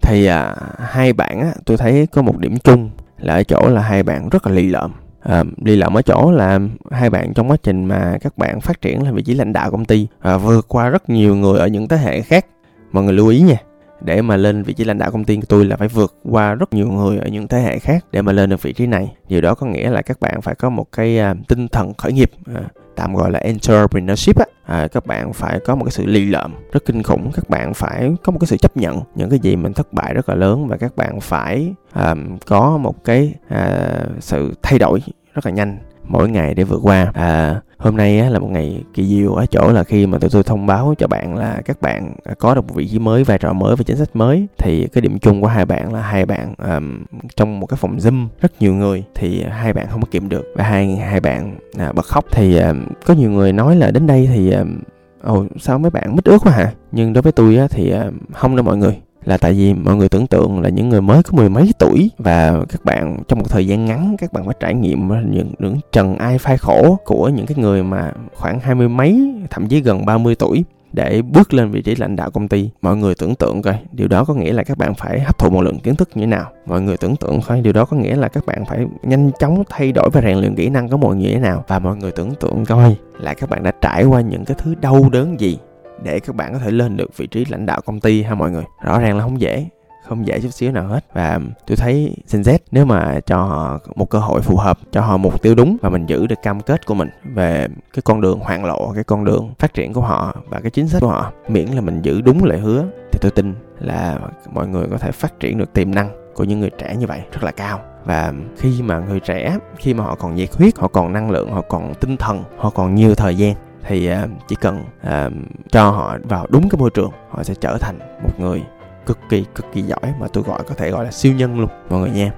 thì 0.00 0.26
à, 0.26 0.56
hai 0.78 1.12
bạn 1.12 1.40
á, 1.40 1.52
tôi 1.64 1.76
thấy 1.76 2.06
có 2.06 2.22
một 2.22 2.38
điểm 2.38 2.58
chung 2.58 2.90
là 3.18 3.34
ở 3.34 3.42
chỗ 3.42 3.68
là 3.68 3.80
hai 3.80 4.02
bạn 4.02 4.28
rất 4.28 4.46
là 4.46 4.52
lì 4.52 4.68
lợm. 4.68 4.92
À, 5.22 5.44
lì 5.64 5.76
lợm 5.76 5.94
ở 5.94 6.02
chỗ 6.02 6.32
là 6.32 6.60
hai 6.90 7.10
bạn 7.10 7.34
trong 7.34 7.50
quá 7.50 7.56
trình 7.62 7.84
mà 7.84 8.18
các 8.20 8.38
bạn 8.38 8.60
phát 8.60 8.80
triển 8.80 9.02
là 9.02 9.12
vị 9.12 9.22
trí 9.22 9.34
lãnh 9.34 9.52
đạo 9.52 9.70
công 9.70 9.84
ty 9.84 10.06
à, 10.20 10.36
vượt 10.36 10.68
qua 10.68 10.88
rất 10.88 11.10
nhiều 11.10 11.36
người 11.36 11.58
ở 11.58 11.66
những 11.66 11.88
thế 11.88 11.96
hệ 11.96 12.20
khác. 12.20 12.46
Mọi 12.92 13.04
người 13.04 13.12
lưu 13.12 13.28
ý 13.28 13.40
nha 13.40 13.56
để 14.00 14.22
mà 14.22 14.36
lên 14.36 14.62
vị 14.62 14.72
trí 14.72 14.84
lãnh 14.84 14.98
đạo 14.98 15.10
công 15.10 15.24
ty 15.24 15.36
của 15.36 15.46
tôi 15.48 15.64
là 15.64 15.76
phải 15.76 15.88
vượt 15.88 16.14
qua 16.24 16.54
rất 16.54 16.74
nhiều 16.74 16.88
người 16.88 17.18
ở 17.18 17.28
những 17.28 17.48
thế 17.48 17.60
hệ 17.60 17.78
khác 17.78 18.04
để 18.12 18.22
mà 18.22 18.32
lên 18.32 18.50
được 18.50 18.62
vị 18.62 18.72
trí 18.72 18.86
này. 18.86 19.12
Điều 19.28 19.40
đó 19.40 19.54
có 19.54 19.66
nghĩa 19.66 19.90
là 19.90 20.02
các 20.02 20.20
bạn 20.20 20.42
phải 20.42 20.54
có 20.54 20.70
một 20.70 20.92
cái 20.92 21.20
uh, 21.30 21.48
tinh 21.48 21.68
thần 21.68 21.94
khởi 21.94 22.12
nghiệp 22.12 22.30
uh, 22.52 22.58
tạm 22.96 23.14
gọi 23.14 23.30
là 23.30 23.38
entrepreneurship 23.38 24.38
á. 24.38 24.44
À, 24.66 24.88
các 24.92 25.06
bạn 25.06 25.32
phải 25.32 25.60
có 25.64 25.74
một 25.74 25.84
cái 25.84 25.90
sự 25.90 26.06
lì 26.06 26.26
lợm 26.26 26.54
rất 26.72 26.84
kinh 26.84 27.02
khủng 27.02 27.30
các 27.34 27.50
bạn 27.50 27.74
phải 27.74 28.12
có 28.24 28.32
một 28.32 28.38
cái 28.38 28.46
sự 28.46 28.56
chấp 28.56 28.76
nhận 28.76 29.00
những 29.14 29.30
cái 29.30 29.38
gì 29.38 29.56
mình 29.56 29.72
thất 29.72 29.92
bại 29.92 30.14
rất 30.14 30.28
là 30.28 30.34
lớn 30.34 30.66
và 30.68 30.76
các 30.76 30.96
bạn 30.96 31.20
phải 31.20 31.74
à, 31.92 32.14
có 32.46 32.76
một 32.76 33.04
cái 33.04 33.34
à, 33.48 33.88
sự 34.20 34.54
thay 34.62 34.78
đổi 34.78 35.02
rất 35.34 35.46
là 35.46 35.52
nhanh 35.52 35.78
mỗi 36.04 36.28
ngày 36.28 36.54
để 36.54 36.64
vượt 36.64 36.80
qua. 36.82 37.10
À, 37.14 37.60
hôm 37.80 37.96
nay 37.96 38.18
á, 38.18 38.30
là 38.30 38.38
một 38.38 38.50
ngày 38.50 38.84
kỳ 38.94 39.06
diệu 39.06 39.34
ở 39.34 39.46
chỗ 39.46 39.72
là 39.72 39.84
khi 39.84 40.06
mà 40.06 40.18
tụi 40.18 40.30
tôi 40.30 40.42
thông 40.42 40.66
báo 40.66 40.94
cho 40.98 41.06
bạn 41.06 41.36
là 41.36 41.62
các 41.64 41.80
bạn 41.80 42.14
à, 42.24 42.34
có 42.38 42.54
được 42.54 42.60
một 42.68 42.74
vị 42.74 42.88
trí 42.88 42.98
mới 42.98 43.24
vai 43.24 43.38
trò 43.38 43.52
mới 43.52 43.76
và 43.76 43.82
chính 43.82 43.96
sách 43.96 44.16
mới 44.16 44.46
thì 44.58 44.86
cái 44.92 45.02
điểm 45.02 45.18
chung 45.18 45.40
của 45.40 45.46
hai 45.46 45.66
bạn 45.66 45.94
là 45.94 46.02
hai 46.02 46.26
bạn 46.26 46.54
um, 46.58 47.04
trong 47.36 47.60
một 47.60 47.66
cái 47.66 47.76
phòng 47.76 47.96
zoom 47.96 48.26
rất 48.40 48.52
nhiều 48.60 48.74
người 48.74 49.04
thì 49.14 49.42
hai 49.42 49.72
bạn 49.72 49.86
không 49.90 50.00
có 50.00 50.08
kiệm 50.10 50.28
được. 50.28 50.44
Và 50.54 50.64
hai 50.64 50.96
hai 50.96 51.20
bạn 51.20 51.58
à, 51.78 51.92
bật 51.92 52.06
khóc 52.06 52.24
thì 52.30 52.58
um, 52.58 52.84
có 53.06 53.14
nhiều 53.14 53.30
người 53.30 53.52
nói 53.52 53.76
là 53.76 53.90
đến 53.90 54.06
đây 54.06 54.28
thì 54.34 54.50
um, 54.50 54.78
ồ 55.22 55.44
sao 55.60 55.78
mấy 55.78 55.90
bạn 55.90 56.16
mít 56.16 56.24
ướt 56.24 56.38
quá 56.42 56.52
hả? 56.52 56.72
Nhưng 56.92 57.12
đối 57.12 57.22
với 57.22 57.32
tôi 57.32 57.56
á, 57.56 57.66
thì 57.70 57.90
um, 57.90 58.18
không 58.32 58.56
đâu 58.56 58.64
mọi 58.64 58.76
người 58.76 58.96
là 59.24 59.36
tại 59.36 59.52
vì 59.52 59.74
mọi 59.74 59.96
người 59.96 60.08
tưởng 60.08 60.26
tượng 60.26 60.60
là 60.60 60.68
những 60.68 60.88
người 60.88 61.00
mới 61.00 61.22
có 61.22 61.30
mười 61.32 61.48
mấy 61.48 61.72
tuổi 61.78 62.10
và 62.18 62.64
các 62.68 62.84
bạn 62.84 63.22
trong 63.28 63.38
một 63.38 63.46
thời 63.48 63.66
gian 63.66 63.84
ngắn, 63.84 64.16
các 64.18 64.32
bạn 64.32 64.46
phải 64.46 64.54
trải 64.60 64.74
nghiệm 64.74 65.08
những 65.08 65.52
những 65.58 65.76
trần 65.92 66.16
ai 66.16 66.38
phai 66.38 66.58
khổ 66.58 66.98
của 67.04 67.28
những 67.28 67.46
cái 67.46 67.58
người 67.58 67.82
mà 67.82 68.12
khoảng 68.34 68.60
hai 68.60 68.74
mươi 68.74 68.88
mấy, 68.88 69.32
thậm 69.50 69.68
chí 69.68 69.80
gần 69.80 70.06
30 70.06 70.34
tuổi 70.34 70.64
để 70.92 71.22
bước 71.22 71.54
lên 71.54 71.70
vị 71.70 71.82
trí 71.82 71.94
lãnh 71.94 72.16
đạo 72.16 72.30
công 72.30 72.48
ty. 72.48 72.70
Mọi 72.82 72.96
người 72.96 73.14
tưởng 73.14 73.34
tượng 73.34 73.62
coi, 73.62 73.74
điều 73.92 74.08
đó 74.08 74.24
có 74.24 74.34
nghĩa 74.34 74.52
là 74.52 74.62
các 74.62 74.78
bạn 74.78 74.94
phải 74.94 75.20
hấp 75.20 75.38
thụ 75.38 75.50
một 75.50 75.60
lượng 75.60 75.78
kiến 75.78 75.96
thức 75.96 76.08
như 76.14 76.20
thế 76.22 76.26
nào. 76.26 76.50
Mọi 76.66 76.80
người 76.80 76.96
tưởng 76.96 77.16
tượng 77.16 77.40
coi, 77.40 77.60
điều 77.60 77.72
đó 77.72 77.84
có 77.84 77.96
nghĩa 77.96 78.16
là 78.16 78.28
các 78.28 78.46
bạn 78.46 78.64
phải 78.64 78.86
nhanh 79.02 79.30
chóng 79.38 79.62
thay 79.70 79.92
đổi 79.92 80.10
và 80.12 80.20
rèn 80.20 80.38
luyện 80.38 80.54
kỹ 80.54 80.68
năng 80.68 80.88
của 80.88 80.96
mọi 80.96 81.16
người 81.16 81.24
như 81.24 81.34
thế 81.34 81.40
nào. 81.40 81.64
Và 81.68 81.78
mọi 81.78 81.96
người 81.96 82.12
tưởng 82.12 82.34
tượng 82.40 82.64
coi 82.64 82.96
là 83.20 83.34
các 83.34 83.50
bạn 83.50 83.62
đã 83.62 83.72
trải 83.80 84.04
qua 84.04 84.20
những 84.20 84.44
cái 84.44 84.56
thứ 84.60 84.74
đau 84.74 85.08
đớn 85.12 85.40
gì 85.40 85.58
để 86.02 86.20
các 86.20 86.36
bạn 86.36 86.52
có 86.52 86.58
thể 86.58 86.70
lên 86.70 86.96
được 86.96 87.16
vị 87.16 87.26
trí 87.26 87.44
lãnh 87.44 87.66
đạo 87.66 87.80
công 87.86 88.00
ty 88.00 88.22
ha 88.22 88.34
mọi 88.34 88.50
người. 88.50 88.64
Rõ 88.82 88.98
ràng 88.98 89.16
là 89.16 89.22
không 89.22 89.40
dễ 89.40 89.66
không 90.08 90.26
dễ 90.26 90.40
chút 90.40 90.48
xíu 90.48 90.72
nào 90.72 90.86
hết. 90.86 91.04
Và 91.14 91.40
tôi 91.66 91.76
thấy 91.76 92.16
Gen 92.32 92.42
Z 92.42 92.58
nếu 92.70 92.84
mà 92.84 93.20
cho 93.26 93.36
họ 93.36 93.78
một 93.94 94.10
cơ 94.10 94.18
hội 94.18 94.40
phù 94.40 94.56
hợp, 94.56 94.78
cho 94.92 95.00
họ 95.00 95.16
mục 95.16 95.42
tiêu 95.42 95.54
đúng 95.54 95.76
và 95.82 95.88
mình 95.88 96.06
giữ 96.06 96.26
được 96.26 96.42
cam 96.42 96.60
kết 96.60 96.86
của 96.86 96.94
mình 96.94 97.08
về 97.34 97.68
cái 97.92 98.02
con 98.04 98.20
đường 98.20 98.40
hoạn 98.40 98.64
lộ, 98.64 98.92
cái 98.94 99.04
con 99.04 99.24
đường 99.24 99.54
phát 99.58 99.74
triển 99.74 99.92
của 99.92 100.00
họ 100.00 100.34
và 100.48 100.60
cái 100.60 100.70
chính 100.70 100.88
sách 100.88 101.00
của 101.00 101.08
họ, 101.08 101.32
miễn 101.48 101.66
là 101.66 101.80
mình 101.80 102.02
giữ 102.02 102.20
đúng 102.20 102.44
lời 102.44 102.58
hứa, 102.58 102.84
thì 103.12 103.18
tôi 103.22 103.30
tin 103.30 103.54
là 103.80 104.18
mọi 104.52 104.68
người 104.68 104.86
có 104.90 104.98
thể 104.98 105.12
phát 105.12 105.40
triển 105.40 105.58
được 105.58 105.72
tiềm 105.72 105.94
năng 105.94 106.10
của 106.34 106.44
những 106.44 106.60
người 106.60 106.70
trẻ 106.78 106.96
như 106.96 107.06
vậy 107.06 107.20
rất 107.32 107.44
là 107.44 107.50
cao. 107.50 107.80
Và 108.04 108.32
khi 108.58 108.82
mà 108.82 108.98
người 108.98 109.20
trẻ, 109.20 109.58
khi 109.76 109.94
mà 109.94 110.04
họ 110.04 110.14
còn 110.14 110.34
nhiệt 110.34 110.54
huyết, 110.54 110.78
họ 110.78 110.88
còn 110.88 111.12
năng 111.12 111.30
lượng, 111.30 111.52
họ 111.52 111.60
còn 111.60 111.94
tinh 111.94 112.16
thần, 112.16 112.44
họ 112.58 112.70
còn 112.70 112.94
nhiều 112.94 113.14
thời 113.14 113.36
gian 113.36 113.54
thì 113.86 114.06
à, 114.06 114.26
chỉ 114.48 114.56
cần 114.60 114.84
à, 115.02 115.30
cho 115.70 115.90
họ 115.90 116.16
vào 116.24 116.46
đúng 116.50 116.68
cái 116.68 116.78
môi 116.78 116.90
trường, 116.90 117.10
họ 117.30 117.42
sẽ 117.42 117.54
trở 117.60 117.78
thành 117.80 117.98
một 117.98 118.40
người 118.40 118.62
cực 119.06 119.18
kỳ 119.28 119.44
cực 119.54 119.66
kỳ 119.72 119.82
giỏi 119.82 120.14
mà 120.20 120.26
tôi 120.32 120.44
gọi, 120.44 120.62
có 120.68 120.74
thể 120.74 120.90
gọi 120.90 121.04
là 121.04 121.10
siêu 121.10 121.32
nhân 121.34 121.60
luôn, 121.60 121.68
mọi 121.90 122.00
người 122.00 122.10
nha 122.10 122.32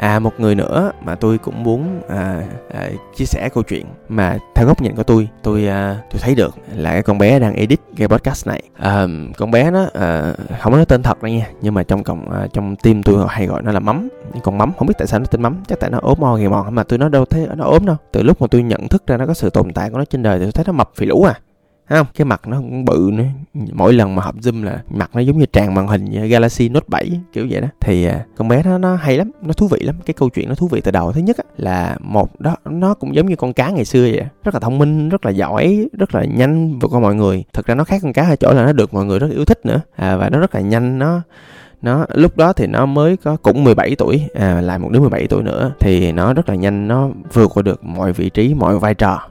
à 0.00 0.18
một 0.18 0.40
người 0.40 0.54
nữa 0.54 0.92
mà 1.04 1.14
tôi 1.14 1.38
cũng 1.38 1.62
muốn 1.62 2.00
à, 2.08 2.42
à, 2.72 2.88
chia 3.16 3.24
sẻ 3.24 3.48
câu 3.54 3.62
chuyện 3.62 3.86
mà 4.08 4.38
theo 4.54 4.66
góc 4.66 4.82
nhìn 4.82 4.96
của 4.96 5.02
tôi 5.02 5.28
tôi 5.42 5.66
à, 5.66 5.96
tôi 6.10 6.20
thấy 6.20 6.34
được 6.34 6.54
là 6.74 6.92
cái 6.92 7.02
con 7.02 7.18
bé 7.18 7.38
đang 7.38 7.54
edit 7.54 7.80
cái 7.96 8.08
podcast 8.08 8.46
này. 8.46 8.62
À, 8.78 9.06
con 9.36 9.50
bé 9.50 9.70
nó 9.70 9.86
à, 9.94 10.32
không 10.60 10.72
nói 10.72 10.84
tên 10.86 11.02
thật 11.02 11.22
đâu 11.22 11.32
nha 11.32 11.46
nhưng 11.60 11.74
mà 11.74 11.82
trong 11.82 12.04
cộng 12.04 12.30
à, 12.30 12.46
trong 12.52 12.76
tim 12.76 13.02
tôi 13.02 13.26
hay 13.28 13.46
gọi 13.46 13.62
nó 13.62 13.72
là 13.72 13.80
mắm 13.80 14.08
con 14.42 14.58
mắm. 14.58 14.72
Không 14.78 14.88
biết 14.88 14.94
tại 14.98 15.06
sao 15.06 15.20
nó 15.20 15.26
tên 15.26 15.42
mắm 15.42 15.62
chắc 15.68 15.80
tại 15.80 15.90
nó 15.90 15.98
ốm 16.02 16.18
mo 16.20 16.36
nghề 16.36 16.48
mòn 16.48 16.74
mà 16.74 16.82
tôi 16.82 16.98
nói 16.98 17.10
đâu 17.10 17.24
thấy 17.24 17.46
nó 17.56 17.64
ốm 17.64 17.86
đâu. 17.86 17.96
Từ 18.12 18.22
lúc 18.22 18.40
mà 18.40 18.46
tôi 18.50 18.62
nhận 18.62 18.88
thức 18.88 19.06
ra 19.06 19.16
nó 19.16 19.26
có 19.26 19.34
sự 19.34 19.50
tồn 19.50 19.72
tại 19.72 19.90
của 19.90 19.98
nó 19.98 20.04
trên 20.04 20.22
đời 20.22 20.38
thì 20.38 20.44
tôi 20.44 20.52
thấy 20.52 20.64
nó 20.66 20.72
mập 20.72 20.90
phì 20.96 21.06
lũ 21.06 21.24
à 21.24 21.34
không 21.98 22.06
cái 22.14 22.24
mặt 22.24 22.40
nó 22.46 22.56
cũng 22.56 22.84
bự 22.84 23.10
nữa. 23.12 23.24
Mỗi 23.72 23.92
lần 23.92 24.14
mà 24.14 24.22
họp 24.22 24.36
zoom 24.36 24.64
là 24.64 24.82
mặt 24.90 25.10
nó 25.14 25.20
giống 25.20 25.38
như 25.38 25.46
tràn 25.46 25.74
màn 25.74 25.86
hình 25.86 26.04
như 26.04 26.26
Galaxy 26.26 26.68
Note 26.68 26.86
7 26.88 27.20
kiểu 27.32 27.46
vậy 27.50 27.60
đó. 27.60 27.68
Thì 27.80 28.04
à, 28.04 28.24
con 28.36 28.48
bé 28.48 28.62
nó 28.62 28.78
nó 28.78 28.94
hay 28.94 29.16
lắm 29.16 29.30
nó 29.42 29.52
thú 29.52 29.68
vị 29.68 29.80
lắm. 29.80 29.96
Cái 30.06 30.14
câu 30.14 30.28
chuyện 30.28 30.48
nó 30.48 30.54
thú 30.54 30.68
vị 30.68 30.80
từ 30.80 30.90
đầu 30.90 31.12
thứ 31.12 31.20
nhất 31.20 31.36
á, 31.36 31.44
là 31.56 31.96
một 32.00 32.40
đó 32.40 32.56
nó 32.64 32.94
cũng 32.94 33.14
giống 33.14 33.26
như 33.26 33.36
con 33.36 33.52
cá 33.52 33.70
ngày 33.70 33.84
xưa 33.84 34.02
vậy 34.02 34.24
rất 34.44 34.54
là 34.54 34.60
thông 34.60 34.78
minh 34.78 35.08
rất 35.08 35.26
là 35.26 35.30
giỏi 35.30 35.88
rất 35.98 36.14
là 36.14 36.24
nhanh 36.24 36.78
vượt 36.78 36.88
qua 36.88 37.00
mọi 37.00 37.14
người. 37.14 37.44
Thật 37.52 37.66
ra 37.66 37.74
nó 37.74 37.84
khác 37.84 38.00
con 38.02 38.12
cá 38.12 38.22
ở 38.22 38.36
chỗ 38.36 38.52
là 38.52 38.64
nó 38.64 38.72
được 38.72 38.94
mọi 38.94 39.04
người 39.04 39.18
rất 39.18 39.30
yêu 39.30 39.44
thích 39.44 39.66
nữa. 39.66 39.80
À, 39.96 40.16
và 40.16 40.30
nó 40.30 40.38
rất 40.38 40.54
là 40.54 40.60
nhanh 40.60 40.98
nó 40.98 41.22
nó 41.82 42.06
lúc 42.14 42.36
đó 42.36 42.52
thì 42.52 42.66
nó 42.66 42.86
mới 42.86 43.16
có 43.16 43.36
cũng 43.36 43.64
17 43.64 43.94
tuổi 43.98 44.28
à, 44.34 44.60
lại 44.60 44.78
một 44.78 44.88
đứa 44.92 45.00
17 45.00 45.26
tuổi 45.26 45.42
nữa. 45.42 45.72
Thì 45.80 46.12
nó 46.12 46.34
rất 46.34 46.48
là 46.48 46.54
nhanh 46.54 46.88
nó 46.88 47.08
vượt 47.32 47.50
qua 47.54 47.62
được 47.62 47.84
mọi 47.84 48.12
vị 48.12 48.30
trí 48.30 48.54
mọi 48.54 48.78
vai 48.78 48.94
trò 48.94 49.29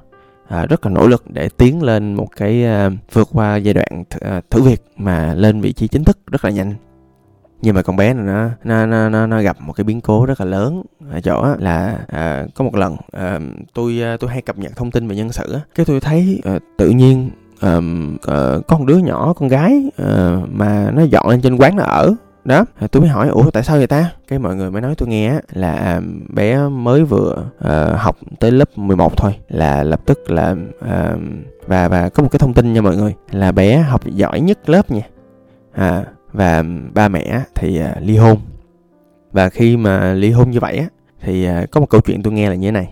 à, 0.50 0.66
rất 0.66 0.86
là 0.86 0.92
nỗ 0.92 1.08
lực 1.08 1.24
để 1.28 1.50
tiến 1.58 1.84
lên 1.84 2.14
một 2.14 2.28
cái 2.36 2.66
à, 2.66 2.90
vượt 3.14 3.30
qua 3.34 3.56
giai 3.56 3.74
đoạn 3.74 4.04
th- 4.10 4.32
à, 4.32 4.42
thử 4.50 4.62
việc 4.62 4.82
mà 4.98 5.34
lên 5.34 5.62
vị 5.62 5.74
trí 5.74 5.88
chính 5.88 6.04
thức 6.04 6.18
rất 6.32 6.46
là 6.46 6.52
nhanh. 6.52 6.74
Nhưng 7.62 7.76
mà 7.76 7.82
con 7.82 7.96
bé 7.96 8.14
này 8.14 8.26
nó 8.26 8.50
nó 8.64 8.86
nó 8.86 9.10
nó, 9.10 9.28
nó 9.28 9.42
gặp 9.42 9.58
một 9.60 9.74
cái 9.74 9.84
biến 9.84 10.02
cố 10.02 10.26
rất 10.26 10.42
là 10.42 10.46
lớn 10.46 10.82
ở 11.12 11.22
chỗ 11.22 11.56
là 11.60 12.00
à, 12.08 12.46
có 12.56 12.64
một 12.64 12.76
lần 12.76 12.96
à, 13.12 13.40
tôi 13.74 14.02
à, 14.02 14.18
tôi 14.20 14.30
hay 14.30 14.42
cập 14.42 14.58
nhật 14.58 14.76
thông 14.76 14.92
tin 14.92 15.08
về 15.08 15.16
nhân 15.16 15.32
sự 15.32 15.58
cái 15.76 15.86
tôi 15.86 16.00
thấy 16.00 16.42
à, 16.44 16.60
tự 16.78 16.90
nhiên 16.90 17.30
à, 17.60 17.80
à, 18.28 18.56
có 18.68 18.78
một 18.78 18.86
đứa 18.88 18.98
nhỏ 18.98 19.34
con 19.34 19.50
gái 19.50 19.84
à, 19.98 20.38
mà 20.52 20.92
nó 20.94 21.04
dọn 21.04 21.30
lên 21.30 21.42
trên 21.42 21.58
quán 21.58 21.76
nó 21.76 21.84
ở 21.84 22.16
đó 22.44 22.66
tôi 22.92 23.02
mới 23.02 23.10
hỏi 23.10 23.30
ủa 23.30 23.52
tại 23.52 23.64
sao 23.64 23.78
vậy 23.78 23.88
ta? 23.88 24.12
Cái 24.28 24.40
mọi 24.40 24.56
người 24.56 24.72
mới 24.72 24.82
nói 24.82 24.96
tôi 24.98 25.10
nghe 25.10 25.40
là 25.54 25.74
à, 25.74 26.02
bé 26.30 26.68
mới 26.68 27.04
vừa 27.04 27.46
uh, 27.58 28.00
học 28.00 28.18
tới 28.40 28.52
lớp 28.52 28.78
11 28.78 29.18
thôi 29.18 29.36
là 29.50 29.84
lập 29.84 30.02
tức 30.06 30.32
là 30.32 30.56
uh, 30.80 31.20
và 31.68 31.88
và 31.88 32.10
có 32.10 32.24
một 32.24 32.30
cái 32.32 32.40
thông 32.40 32.54
tin 32.54 32.74
nha 32.74 32.82
mọi 32.82 32.98
người 32.98 33.16
là 33.32 33.52
bé 33.52 33.78
học 33.78 34.02
giỏi 34.06 34.42
nhất 34.42 34.70
lớp 34.70 34.92
nha. 34.92 35.02
À, 35.74 36.04
và 36.34 36.64
ba 36.94 37.08
mẹ 37.08 37.42
thì 37.56 37.82
uh, 37.82 38.02
ly 38.02 38.18
hôn. 38.18 38.38
Và 39.32 39.50
khi 39.50 39.78
mà 39.78 40.14
ly 40.14 40.32
hôn 40.32 40.52
như 40.52 40.60
vậy 40.60 40.78
á 40.78 40.86
thì 41.22 41.46
à, 41.46 41.66
có 41.72 41.80
một 41.80 41.90
câu 41.90 42.02
chuyện 42.02 42.24
tôi 42.24 42.34
nghe 42.34 42.50
là 42.50 42.56
như 42.56 42.68
thế 42.68 42.72
này 42.72 42.92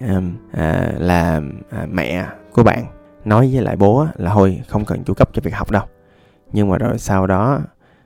à, 0.52 0.92
là 0.98 1.42
à, 1.70 1.86
mẹ 1.92 2.26
của 2.54 2.64
bạn 2.64 2.86
nói 3.26 3.50
với 3.54 3.64
lại 3.64 3.76
bố 3.76 4.06
là 4.16 4.32
thôi 4.34 4.62
không 4.68 4.86
cần 4.86 5.04
chu 5.04 5.14
cấp 5.14 5.30
cho 5.34 5.42
việc 5.44 5.56
học 5.56 5.72
đâu. 5.72 5.84
Nhưng 6.54 6.70
mà 6.70 6.78
rồi 6.78 6.98
sau 6.98 7.28
đó 7.28 7.60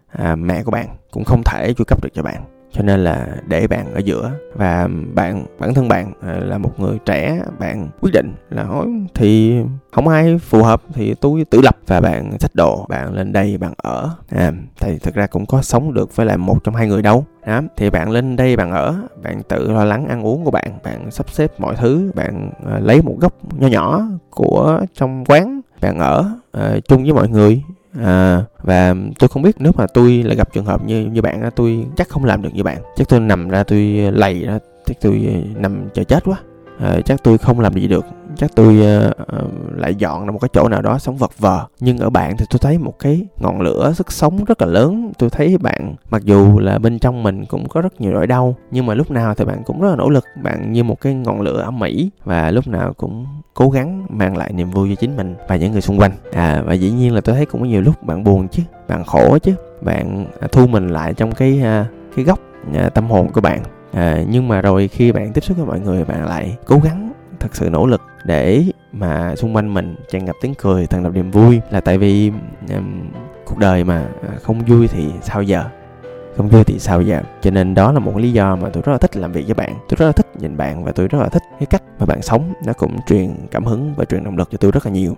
à, 0.07 0.35
mẹ 0.35 0.63
của 0.63 0.71
bạn 0.71 0.87
cũng 1.11 1.23
không 1.23 1.43
thể 1.43 1.73
chu 1.73 1.83
cấp 1.87 2.03
được 2.03 2.09
cho 2.13 2.23
bạn. 2.23 2.43
Cho 2.73 2.81
nên 2.81 3.03
là 3.03 3.27
để 3.47 3.67
bạn 3.67 3.93
ở 3.93 3.99
giữa 3.99 4.31
và 4.55 4.87
bạn 5.13 5.45
bản 5.59 5.73
thân 5.73 5.87
bạn 5.87 6.13
à, 6.21 6.33
là 6.33 6.57
một 6.57 6.79
người 6.79 6.97
trẻ 7.05 7.41
bạn 7.59 7.89
quyết 8.01 8.11
định 8.13 8.33
là 8.49 8.67
thì 9.15 9.61
không 9.91 10.07
ai 10.07 10.37
phù 10.37 10.63
hợp 10.63 10.81
thì 10.93 11.13
tôi 11.13 11.45
tự 11.49 11.61
lập. 11.61 11.77
Và 11.87 12.01
bạn 12.01 12.39
sách 12.39 12.55
đồ 12.55 12.85
bạn 12.89 13.13
lên 13.13 13.31
đây 13.31 13.57
bạn 13.57 13.73
ở. 13.77 14.09
À, 14.29 14.51
thì 14.79 14.97
thực 14.97 15.15
ra 15.15 15.27
cũng 15.27 15.45
có 15.45 15.61
sống 15.61 15.93
được 15.93 16.15
với 16.15 16.25
lại 16.25 16.37
một 16.37 16.63
trong 16.63 16.75
hai 16.75 16.87
người 16.87 17.01
đâu. 17.01 17.25
Đó 17.47 17.61
thì 17.77 17.89
bạn 17.89 18.09
lên 18.09 18.35
đây 18.35 18.55
bạn 18.55 18.71
ở 18.71 18.95
bạn 19.23 19.41
tự 19.43 19.71
lo 19.71 19.85
lắng 19.85 20.07
ăn 20.07 20.25
uống 20.25 20.43
của 20.43 20.51
bạn 20.51 20.79
bạn 20.83 21.11
sắp 21.11 21.29
xếp 21.29 21.59
mọi 21.59 21.75
thứ 21.75 22.11
bạn 22.15 22.51
à, 22.71 22.79
lấy 22.79 23.01
một 23.01 23.15
góc 23.19 23.33
nho 23.59 23.67
nhỏ 23.67 24.07
của 24.29 24.81
trong 24.93 25.25
quán 25.25 25.61
bạn 25.81 25.99
ở 25.99 26.31
uh, 26.57 26.87
chung 26.87 27.03
với 27.03 27.13
mọi 27.13 27.29
người 27.29 27.63
à, 27.99 28.43
và 28.63 28.95
tôi 29.19 29.27
không 29.27 29.43
biết 29.43 29.55
nếu 29.59 29.71
mà 29.75 29.87
tôi 29.87 30.23
lại 30.23 30.35
gặp 30.35 30.53
trường 30.53 30.65
hợp 30.65 30.85
như 30.85 31.05
như 31.05 31.21
bạn 31.21 31.49
tôi 31.55 31.85
chắc 31.97 32.09
không 32.09 32.25
làm 32.25 32.41
được 32.41 32.49
như 32.53 32.63
bạn. 32.63 32.77
Chắc 32.95 33.09
tôi 33.09 33.19
nằm 33.19 33.49
ra 33.49 33.63
tôi 33.63 33.79
lầy 34.13 34.45
ra 34.45 34.59
chắc 34.85 34.97
tôi 35.01 35.27
ờ, 35.33 35.59
nằm 35.61 35.89
chờ 35.93 36.03
chết 36.03 36.23
quá. 36.25 36.37
À, 36.79 36.99
chắc 37.05 37.23
tôi 37.23 37.37
không 37.37 37.59
làm 37.59 37.73
gì 37.73 37.87
được 37.87 38.05
chắc 38.41 38.51
tôi 38.55 38.79
uh, 39.07 39.13
lại 39.75 39.95
dọn 39.95 40.25
ra 40.25 40.31
một 40.31 40.39
cái 40.41 40.49
chỗ 40.53 40.67
nào 40.69 40.81
đó 40.81 40.99
sống 40.99 41.17
vật 41.17 41.31
vờ. 41.39 41.65
Nhưng 41.79 41.97
ở 41.97 42.09
bạn 42.09 42.37
thì 42.37 42.45
tôi 42.49 42.59
thấy 42.59 42.77
một 42.77 42.99
cái 42.99 43.21
ngọn 43.39 43.61
lửa 43.61 43.93
sức 43.95 44.11
sống 44.11 44.43
rất 44.45 44.61
là 44.61 44.67
lớn. 44.67 45.11
Tôi 45.17 45.29
thấy 45.29 45.57
bạn 45.57 45.95
mặc 46.09 46.23
dù 46.23 46.59
là 46.59 46.79
bên 46.79 46.99
trong 46.99 47.23
mình 47.23 47.45
cũng 47.45 47.69
có 47.69 47.81
rất 47.81 48.01
nhiều 48.01 48.11
nỗi 48.11 48.27
đau 48.27 48.55
nhưng 48.71 48.85
mà 48.85 48.93
lúc 48.93 49.11
nào 49.11 49.33
thì 49.35 49.45
bạn 49.45 49.63
cũng 49.65 49.81
rất 49.81 49.89
là 49.89 49.95
nỗ 49.95 50.09
lực. 50.09 50.23
Bạn 50.43 50.71
như 50.71 50.83
một 50.83 51.01
cái 51.01 51.13
ngọn 51.13 51.41
lửa 51.41 51.61
âm 51.61 51.79
mỹ 51.79 52.09
và 52.25 52.51
lúc 52.51 52.67
nào 52.67 52.93
cũng 52.93 53.25
cố 53.53 53.69
gắng 53.69 54.05
mang 54.09 54.37
lại 54.37 54.51
niềm 54.53 54.71
vui 54.71 54.89
cho 54.89 54.95
chính 54.95 55.17
mình 55.17 55.35
và 55.47 55.55
những 55.55 55.71
người 55.71 55.81
xung 55.81 55.99
quanh. 55.99 56.11
À 56.33 56.63
và 56.65 56.73
dĩ 56.73 56.91
nhiên 56.91 57.15
là 57.15 57.21
tôi 57.21 57.35
thấy 57.35 57.45
cũng 57.45 57.61
có 57.61 57.67
nhiều 57.67 57.81
lúc 57.81 58.03
bạn 58.03 58.23
buồn 58.23 58.47
chứ 58.47 58.63
bạn 58.87 59.03
khổ 59.03 59.37
chứ. 59.37 59.55
Bạn 59.81 60.25
à, 60.39 60.47
thu 60.51 60.67
mình 60.67 60.87
lại 60.87 61.13
trong 61.13 61.31
cái 61.31 61.61
à, 61.63 61.85
cái 62.15 62.25
góc 62.25 62.39
à, 62.73 62.89
tâm 62.89 63.09
hồn 63.09 63.31
của 63.33 63.41
bạn. 63.41 63.63
À, 63.93 64.23
nhưng 64.29 64.47
mà 64.47 64.61
rồi 64.61 64.87
khi 64.87 65.11
bạn 65.11 65.33
tiếp 65.33 65.41
xúc 65.41 65.57
với 65.57 65.65
mọi 65.65 65.79
người 65.79 66.05
bạn 66.05 66.25
lại 66.25 66.57
cố 66.65 66.79
gắng 66.83 67.10
thật 67.41 67.55
sự 67.55 67.69
nỗ 67.69 67.85
lực 67.85 68.01
để 68.23 68.63
mà 68.91 69.35
xung 69.35 69.55
quanh 69.55 69.73
mình 69.73 69.95
tràn 70.09 70.25
ngập 70.25 70.35
tiếng 70.41 70.53
cười 70.55 70.87
tràn 70.87 71.03
ngập 71.03 71.13
niềm 71.13 71.31
vui. 71.31 71.61
Là 71.69 71.81
tại 71.81 71.97
vì 71.97 72.31
um, 72.69 73.09
cuộc 73.45 73.57
đời 73.57 73.83
mà 73.83 74.05
à, 74.29 74.35
không 74.41 74.59
vui 74.59 74.87
thì 74.87 75.09
sao 75.21 75.41
giờ? 75.41 75.63
Không 76.37 76.49
vui 76.49 76.63
thì 76.63 76.79
sao 76.79 77.01
giờ? 77.01 77.21
Cho 77.41 77.51
nên 77.51 77.73
đó 77.73 77.91
là 77.91 77.99
một 77.99 78.17
lý 78.17 78.31
do 78.31 78.55
mà 78.55 78.69
tôi 78.69 78.83
rất 78.85 78.91
là 78.91 78.97
thích 78.97 79.17
làm 79.17 79.31
việc 79.31 79.45
với 79.45 79.53
bạn. 79.53 79.73
Tôi 79.89 79.95
rất 79.97 80.05
là 80.05 80.11
thích 80.11 80.27
nhìn 80.39 80.57
bạn 80.57 80.83
và 80.83 80.91
tôi 80.91 81.07
rất 81.07 81.19
là 81.19 81.29
thích 81.29 81.43
cái 81.59 81.65
cách 81.65 81.83
mà 81.99 82.05
bạn 82.05 82.21
sống. 82.21 82.53
Nó 82.65 82.73
cũng 82.73 82.97
truyền 83.07 83.35
cảm 83.51 83.65
hứng 83.65 83.93
và 83.97 84.05
truyền 84.05 84.23
động 84.23 84.37
lực 84.37 84.49
cho 84.51 84.57
tôi 84.57 84.71
rất 84.71 84.85
là 84.85 84.91
nhiều 84.91 85.17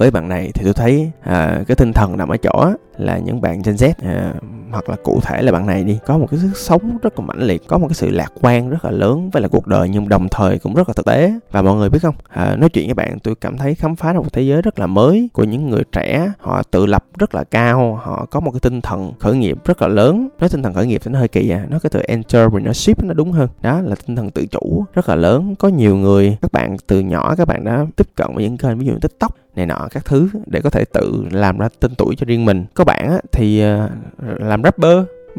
với 0.00 0.10
bạn 0.10 0.28
này 0.28 0.50
thì 0.54 0.64
tôi 0.64 0.74
thấy 0.74 1.10
à, 1.22 1.62
cái 1.68 1.74
tinh 1.76 1.92
thần 1.92 2.16
nằm 2.16 2.28
ở 2.28 2.36
chỗ 2.36 2.72
là 2.98 3.18
những 3.18 3.40
bạn 3.40 3.62
Gen 3.64 3.74
Z 3.74 3.92
à, 4.02 4.34
hoặc 4.70 4.88
là 4.88 4.96
cụ 5.02 5.20
thể 5.22 5.42
là 5.42 5.52
bạn 5.52 5.66
này 5.66 5.84
đi 5.84 5.98
có 6.06 6.18
một 6.18 6.26
cái 6.30 6.40
sức 6.40 6.56
sống 6.56 6.98
rất 7.02 7.18
là 7.18 7.26
mãnh 7.26 7.42
liệt 7.42 7.62
có 7.66 7.78
một 7.78 7.86
cái 7.88 7.94
sự 7.94 8.10
lạc 8.10 8.32
quan 8.40 8.70
rất 8.70 8.84
là 8.84 8.90
lớn 8.90 9.30
với 9.30 9.42
là 9.42 9.48
cuộc 9.48 9.66
đời 9.66 9.88
nhưng 9.88 10.08
đồng 10.08 10.28
thời 10.28 10.58
cũng 10.58 10.74
rất 10.74 10.88
là 10.88 10.94
thực 10.94 11.06
tế. 11.06 11.32
Và 11.50 11.62
mọi 11.62 11.76
người 11.76 11.90
biết 11.90 11.98
không? 12.02 12.14
À, 12.28 12.56
nói 12.56 12.68
chuyện 12.68 12.86
với 12.86 12.94
bạn 12.94 13.18
tôi 13.18 13.34
cảm 13.34 13.58
thấy 13.58 13.74
khám 13.74 13.96
phá 13.96 14.12
ra 14.12 14.18
một 14.18 14.32
thế 14.32 14.42
giới 14.42 14.62
rất 14.62 14.78
là 14.78 14.86
mới 14.86 15.30
của 15.32 15.44
những 15.44 15.70
người 15.70 15.82
trẻ. 15.92 16.32
Họ 16.38 16.62
tự 16.62 16.86
lập 16.86 17.04
rất 17.18 17.34
là 17.34 17.44
cao 17.44 18.00
họ 18.02 18.26
có 18.30 18.40
một 18.40 18.50
cái 18.50 18.60
tinh 18.60 18.80
thần 18.80 19.12
khởi 19.18 19.36
nghiệp 19.36 19.58
rất 19.64 19.82
là 19.82 19.88
lớn. 19.88 20.28
Nói 20.40 20.48
tinh 20.48 20.62
thần 20.62 20.74
khởi 20.74 20.86
nghiệp 20.86 21.00
thì 21.04 21.10
nó 21.10 21.18
hơi 21.18 21.28
kỳ 21.28 21.50
à 21.50 21.66
nó 21.68 21.78
cái 21.78 21.90
từ 21.90 22.00
entrepreneurship 22.00 23.04
nó 23.04 23.14
đúng 23.14 23.32
hơn. 23.32 23.48
Đó 23.62 23.80
là 23.80 23.94
tinh 24.06 24.16
thần 24.16 24.30
tự 24.30 24.46
chủ 24.46 24.84
rất 24.94 25.08
là 25.08 25.14
lớn. 25.14 25.54
Có 25.58 25.68
nhiều 25.68 25.96
người 25.96 26.36
các 26.42 26.52
bạn 26.52 26.76
từ 26.86 27.00
nhỏ 27.00 27.34
các 27.38 27.48
bạn 27.48 27.64
đã 27.64 27.86
tiếp 27.96 28.06
cận 28.16 28.26
với 28.34 28.44
những 28.44 28.56
kênh 28.56 28.78
ví 28.78 28.86
dụ 28.86 28.92
tiktok 29.00 29.36
này 29.56 29.66
nọ 29.66 29.88
các 29.90 30.04
thứ 30.04 30.28
để 30.46 30.60
có 30.60 30.70
thể 30.70 30.84
tự 30.84 31.24
làm 31.30 31.58
ra 31.58 31.68
tên 31.80 31.94
tuổi 31.94 32.16
cho 32.16 32.24
riêng 32.24 32.44
mình. 32.44 32.64
Có 32.74 32.84
bạn 32.84 33.10
á, 33.10 33.18
thì 33.32 33.64
uh, 33.64 34.40
làm 34.40 34.62
rapper 34.62 34.98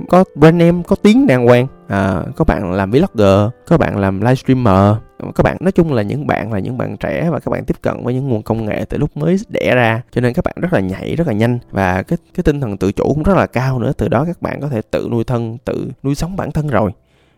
có 0.10 0.24
brand 0.36 0.56
name 0.56 0.82
có 0.88 0.96
tiếng 0.96 1.28
đàng 1.28 1.46
hoàng. 1.46 1.68
À, 1.88 2.22
có 2.36 2.46
bạn 2.46 2.72
làm 2.72 2.92
vlogger 2.92 3.50
có 3.68 3.78
bạn 3.78 3.98
làm 3.98 4.22
livestreamer. 4.22 4.96
Các 5.36 5.44
bạn 5.44 5.58
nói 5.60 5.72
chung 5.72 5.94
là 5.94 6.02
những 6.02 6.28
bạn 6.28 6.54
là 6.54 6.60
những 6.60 6.78
bạn 6.78 6.98
trẻ 6.98 7.30
và 7.30 7.40
các 7.40 7.50
bạn 7.50 7.66
tiếp 7.66 7.76
cận 7.82 8.04
với 8.04 8.14
những 8.14 8.30
nguồn 8.30 8.42
công 8.42 8.66
nghệ 8.66 8.86
từ 8.90 8.98
lúc 8.98 9.18
mới 9.18 9.38
đẻ 9.50 9.76
ra. 9.76 10.02
Cho 10.12 10.22
nên 10.22 10.34
các 10.34 10.46
bạn 10.46 10.56
rất 10.62 10.74
là 10.74 10.80
nhảy 10.80 11.16
rất 11.16 11.28
là 11.28 11.34
nhanh 11.34 11.60
và 11.72 12.04
cái 12.04 12.18
cái 12.34 12.44
tinh 12.44 12.62
thần 12.62 12.78
tự 12.78 12.92
chủ 12.92 13.04
cũng 13.04 13.24
rất 13.24 13.38
là 13.38 13.46
cao 13.48 13.80
nữa. 13.80 13.92
Từ 13.98 14.08
đó 14.08 14.26
các 14.26 14.42
bạn 14.42 14.62
có 14.62 14.68
thể 14.68 14.82
tự 14.92 15.08
nuôi 15.12 15.24
thân 15.24 15.58
tự 15.66 15.92
nuôi 16.04 16.16
sống 16.16 16.36
bản 16.36 16.52
thân 16.52 16.68
rồi. 16.68 16.92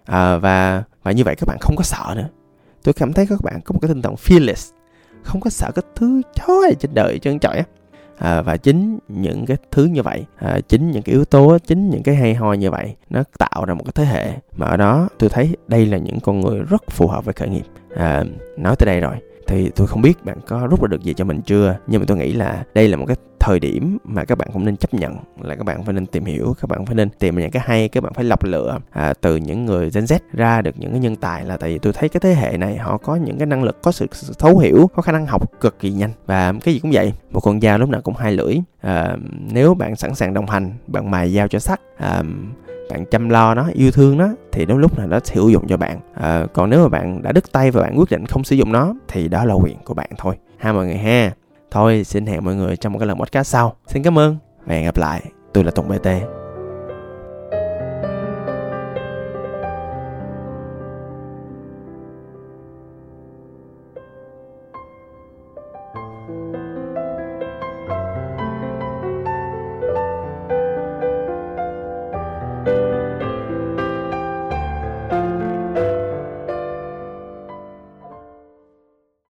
À, 0.06 0.38
và 0.38 0.84
và 1.04 1.12
như 1.12 1.24
vậy 1.24 1.36
các 1.36 1.48
bạn 1.48 1.58
không 1.62 1.76
có 1.76 1.84
sợ 1.84 2.14
nữa. 2.16 2.28
Tôi 2.84 2.94
cảm 2.94 3.14
thấy 3.14 3.28
các 3.28 3.42
bạn 3.44 3.62
có 3.66 3.74
một 3.74 3.80
cái 3.82 3.90
tinh 3.90 4.02
thần 4.02 4.16
fearless 4.16 4.73
không 5.24 5.42
có 5.42 5.50
sợ 5.50 5.72
cái 5.76 5.84
thứ 5.96 6.22
chói 6.36 6.76
trên 6.80 6.92
đời 6.94 7.20
trơn 7.20 7.40
trọi 7.40 7.58
á. 7.58 7.64
À, 8.18 8.42
và 8.42 8.58
chính 8.58 9.00
những 9.08 9.46
cái 9.46 9.58
thứ 9.72 9.86
như 9.86 10.02
vậy 10.02 10.26
à, 10.36 10.60
chính 10.68 10.92
những 10.92 11.04
cái 11.04 11.14
yếu 11.14 11.26
tố 11.26 11.58
chính 11.68 11.90
những 11.90 12.04
cái 12.04 12.16
hay 12.16 12.36
ho 12.36 12.54
như 12.54 12.72
vậy 12.72 12.96
nó 13.10 13.24
tạo 13.38 13.66
ra 13.66 13.74
một 13.74 13.84
cái 13.84 13.92
thế 13.96 14.06
hệ 14.06 14.34
mà 14.58 14.68
ở 14.68 14.78
đó 14.78 15.10
tôi 15.20 15.30
thấy 15.30 15.56
đây 15.68 15.86
là 15.86 15.98
những 15.98 16.20
con 16.20 16.42
người 16.42 16.60
rất 16.60 16.84
phù 16.90 17.08
hợp 17.08 17.26
với 17.26 17.34
khởi 17.34 17.50
nghiệp. 17.50 17.66
À, 17.96 18.24
nói 18.58 18.76
tới 18.76 18.86
đây 18.86 19.00
rồi 19.00 19.16
thì 19.48 19.70
tôi 19.76 19.88
không 19.88 20.02
biết 20.02 20.26
bạn 20.26 20.38
có 20.48 20.68
rút 20.68 20.82
ra 20.82 20.88
được 20.88 21.04
gì 21.04 21.14
cho 21.14 21.26
mình 21.26 21.42
chưa 21.42 21.76
nhưng 21.88 22.02
mà 22.02 22.06
tôi 22.08 22.18
nghĩ 22.18 22.34
là 22.34 22.64
đây 22.74 22.88
là 22.88 22.98
một 22.98 23.06
cái 23.06 23.18
thời 23.44 23.60
điểm 23.60 23.98
mà 24.04 24.26
các 24.26 24.38
bạn 24.38 24.48
cũng 24.54 24.66
nên 24.66 24.78
chấp 24.78 24.94
nhận 24.94 25.16
là 25.42 25.56
các 25.56 25.64
bạn 25.64 25.84
phải 25.84 25.94
nên 25.94 26.06
tìm 26.06 26.26
hiểu 26.26 26.56
các 26.62 26.70
bạn 26.70 26.86
phải 26.86 26.96
nên 26.96 27.10
tìm 27.10 27.36
những 27.36 27.52
cái 27.52 27.64
hay 27.66 27.88
các 27.88 28.04
bạn 28.04 28.14
phải 28.14 28.24
lọc 28.24 28.44
lựa 28.44 28.80
à, 28.92 29.14
từ 29.22 29.36
những 29.36 29.66
người 29.66 29.90
Gen 29.94 30.04
Z 30.04 30.20
ra 30.34 30.62
được 30.62 30.72
những 30.78 30.92
cái 30.92 31.00
nhân 31.00 31.16
tài 31.16 31.46
là 31.46 31.58
tại 31.58 31.70
vì 31.70 31.80
tôi 31.80 31.94
thấy 31.94 32.10
cái 32.10 32.20
thế 32.20 32.34
hệ 32.34 32.58
này 32.58 32.78
họ 32.78 32.98
có 32.98 33.16
những 33.16 33.38
cái 33.38 33.46
năng 33.46 33.64
lực 33.64 33.82
có 33.82 33.92
sự, 33.92 34.08
sự 34.12 34.34
thấu 34.40 34.58
hiểu 34.58 34.90
có 34.96 35.02
khả 35.02 35.12
năng 35.12 35.26
học 35.26 35.62
cực 35.62 35.80
kỳ 35.80 35.92
nhanh. 35.92 36.12
Và 36.26 36.54
cái 36.64 36.74
gì 36.74 36.80
cũng 36.80 36.92
vậy 36.94 37.14
một 37.32 37.40
con 37.40 37.62
dao 37.62 37.78
lúc 37.78 37.90
nào 37.90 38.02
cũng 38.02 38.16
hai 38.16 38.32
lưỡi. 38.32 38.56
À, 38.82 39.18
nếu 39.54 39.74
bạn 39.74 39.96
sẵn 39.96 40.16
sàng 40.16 40.34
đồng 40.34 40.46
hành 40.46 40.74
bạn 40.88 41.12
mài 41.12 41.34
dao 41.34 41.48
cho 41.48 41.60
sắt 41.60 41.80
à, 41.98 42.24
bạn 42.90 43.06
chăm 43.12 43.30
lo 43.30 43.56
nó 43.56 43.70
yêu 43.74 43.92
thương 43.92 44.18
nó 44.18 44.30
thì 44.52 44.66
đến 44.66 44.78
lúc 44.78 44.98
nào 44.98 45.08
nó 45.08 45.20
sẽ 45.24 45.36
hữu 45.36 45.50
dụng 45.50 45.68
cho 45.68 45.78
bạn. 45.78 46.00
À, 46.14 46.46
còn 46.54 46.70
nếu 46.70 46.82
mà 46.82 46.90
bạn 46.90 47.22
đã 47.22 47.32
đứt 47.32 47.52
tay 47.52 47.72
và 47.72 47.82
bạn 47.82 48.00
quyết 48.00 48.12
định 48.12 48.26
không 48.26 48.44
sử 48.44 48.56
dụng 48.56 48.72
nó 48.72 48.94
thì 49.08 49.28
đó 49.28 49.46
là 49.46 49.54
quyền 49.54 49.78
của 49.86 49.94
bạn 49.94 50.10
thôi. 50.18 50.36
Ha 50.58 50.74
mọi 50.74 50.86
người 50.86 50.98
ha 50.98 51.32
thôi, 51.74 52.04
xin 52.04 52.26
hẹn 52.26 52.46
mọi 52.46 52.56
người 52.56 52.78
trong 52.78 52.94
một 52.94 53.00
cái 53.00 53.08
lần 53.08 53.20
podcast 53.20 53.48
sau. 53.48 53.76
Xin 53.88 54.04
cảm 54.04 54.20
ơn. 54.20 54.38
Và 54.66 54.76
hẹn 54.76 54.86
gặp 54.86 54.98
lại. 54.98 55.22
Tôi 55.54 55.64
là 55.64 55.72
tùng 55.72 55.88
bt 55.88 56.43